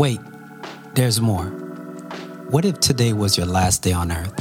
Wait, 0.03 0.19
there's 0.95 1.21
more. 1.21 1.45
What 2.51 2.65
if 2.65 2.81
today 2.81 3.13
was 3.13 3.37
your 3.37 3.47
last 3.47 3.85
day 3.85 3.93
on 3.93 4.11
earth? 4.11 4.35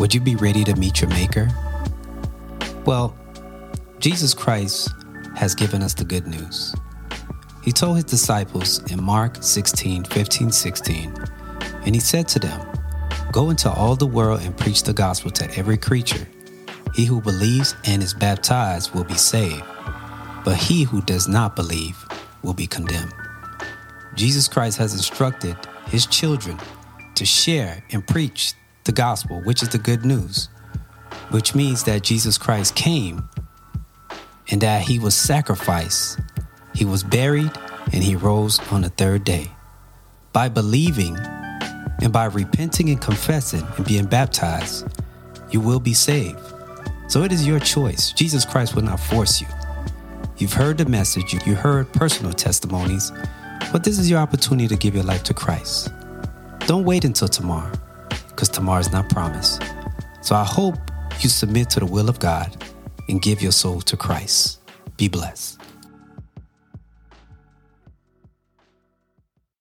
Would 0.00 0.12
you 0.12 0.20
be 0.20 0.34
ready 0.34 0.64
to 0.64 0.74
meet 0.74 1.00
your 1.00 1.08
Maker? 1.10 1.48
Well, 2.84 3.16
Jesus 4.00 4.34
Christ 4.34 4.90
has 5.36 5.54
given 5.54 5.84
us 5.84 5.94
the 5.94 6.04
good 6.04 6.26
news. 6.26 6.74
He 7.62 7.70
told 7.70 7.94
his 7.94 8.06
disciples 8.06 8.82
in 8.90 9.00
Mark 9.00 9.40
16 9.40 10.06
15 10.06 10.50
16, 10.50 11.14
and 11.86 11.94
he 11.94 12.00
said 12.00 12.26
to 12.26 12.40
them, 12.40 12.60
Go 13.30 13.50
into 13.50 13.70
all 13.70 13.94
the 13.94 14.04
world 14.04 14.40
and 14.40 14.58
preach 14.58 14.82
the 14.82 14.92
gospel 14.92 15.30
to 15.30 15.48
every 15.56 15.78
creature. 15.78 16.26
He 16.92 17.04
who 17.04 17.20
believes 17.20 17.76
and 17.84 18.02
is 18.02 18.14
baptized 18.14 18.96
will 18.96 19.04
be 19.04 19.14
saved, 19.14 19.62
but 20.44 20.56
he 20.56 20.82
who 20.82 21.02
does 21.02 21.28
not 21.28 21.54
believe 21.54 22.04
will 22.42 22.54
be 22.54 22.66
condemned. 22.66 23.14
Jesus 24.20 24.48
Christ 24.48 24.76
has 24.76 24.92
instructed 24.92 25.56
his 25.86 26.04
children 26.04 26.58
to 27.14 27.24
share 27.24 27.82
and 27.90 28.06
preach 28.06 28.52
the 28.84 28.92
gospel, 28.92 29.40
which 29.44 29.62
is 29.62 29.70
the 29.70 29.78
good 29.78 30.04
news, 30.04 30.50
which 31.30 31.54
means 31.54 31.84
that 31.84 32.02
Jesus 32.02 32.36
Christ 32.36 32.74
came 32.74 33.26
and 34.50 34.60
that 34.60 34.82
he 34.82 34.98
was 34.98 35.14
sacrificed, 35.14 36.20
he 36.74 36.84
was 36.84 37.02
buried, 37.02 37.50
and 37.94 38.04
he 38.04 38.14
rose 38.14 38.60
on 38.70 38.82
the 38.82 38.90
third 38.90 39.24
day. 39.24 39.50
By 40.34 40.50
believing 40.50 41.16
and 42.02 42.12
by 42.12 42.26
repenting 42.26 42.90
and 42.90 43.00
confessing 43.00 43.66
and 43.78 43.86
being 43.86 44.04
baptized, 44.04 44.86
you 45.50 45.62
will 45.62 45.80
be 45.80 45.94
saved. 45.94 46.38
So 47.08 47.22
it 47.22 47.32
is 47.32 47.46
your 47.46 47.58
choice. 47.58 48.12
Jesus 48.12 48.44
Christ 48.44 48.74
will 48.74 48.82
not 48.82 49.00
force 49.00 49.40
you. 49.40 49.46
You've 50.36 50.52
heard 50.52 50.76
the 50.76 50.84
message, 50.84 51.32
you 51.46 51.54
heard 51.54 51.90
personal 51.94 52.34
testimonies 52.34 53.12
but 53.72 53.84
this 53.84 53.98
is 53.98 54.10
your 54.10 54.18
opportunity 54.18 54.68
to 54.68 54.76
give 54.76 54.94
your 54.94 55.04
life 55.04 55.22
to 55.24 55.34
Christ. 55.34 55.92
Don't 56.66 56.84
wait 56.84 57.04
until 57.04 57.28
tomorrow, 57.28 57.72
because 58.28 58.48
tomorrow 58.48 58.80
is 58.80 58.92
not 58.92 59.08
promised. 59.08 59.62
So 60.22 60.34
I 60.34 60.44
hope 60.44 60.76
you 61.20 61.28
submit 61.28 61.70
to 61.70 61.80
the 61.80 61.86
will 61.86 62.08
of 62.08 62.18
God 62.18 62.64
and 63.08 63.20
give 63.20 63.42
your 63.42 63.52
soul 63.52 63.80
to 63.82 63.96
Christ. 63.96 64.60
Be 64.96 65.08
blessed. 65.08 65.59